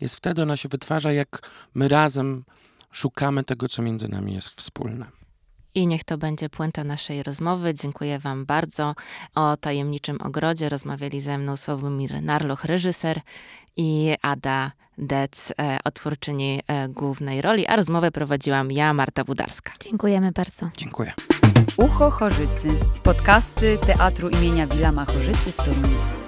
jest 0.00 0.16
wtedy, 0.16 0.42
ona 0.42 0.56
się 0.56 0.68
wytwarza, 0.68 1.12
jak 1.12 1.50
my 1.74 1.88
razem 1.88 2.44
szukamy 2.90 3.44
tego, 3.44 3.68
co 3.68 3.82
między 3.82 4.08
nami 4.08 4.34
jest 4.34 4.48
wspólne. 4.48 5.06
I 5.74 5.86
niech 5.86 6.04
to 6.04 6.18
będzie 6.18 6.48
puenta 6.48 6.84
naszej 6.84 7.22
rozmowy. 7.22 7.74
Dziękuję 7.74 8.18
Wam 8.18 8.46
bardzo. 8.46 8.94
O 9.34 9.56
tajemniczym 9.56 10.20
ogrodzie 10.20 10.68
rozmawiali 10.68 11.20
ze 11.20 11.38
mną 11.38 11.56
Sławomir 11.56 12.22
Narloch, 12.22 12.64
reżyser 12.64 13.20
i 13.76 14.14
Ada 14.22 14.72
Dec, 14.98 15.52
e, 15.58 15.78
otwórczyni 15.84 16.62
e, 16.68 16.88
głównej 16.88 17.42
roli, 17.42 17.66
a 17.66 17.76
rozmowę 17.76 18.10
prowadziłam 18.10 18.72
ja, 18.72 18.94
Marta 18.94 19.24
Wudarska. 19.24 19.72
Dziękujemy 19.80 20.32
bardzo. 20.32 20.70
Dziękuję. 20.76 21.12
Ucho 21.76 22.10
Chorzycy. 22.10 22.68
Podcasty 23.02 23.78
Teatru 23.86 24.28
imienia 24.28 24.66
Wilama 24.66 25.04
Chorzycy 25.04 25.52
w 25.52 25.56
Toruniu. 25.56 26.23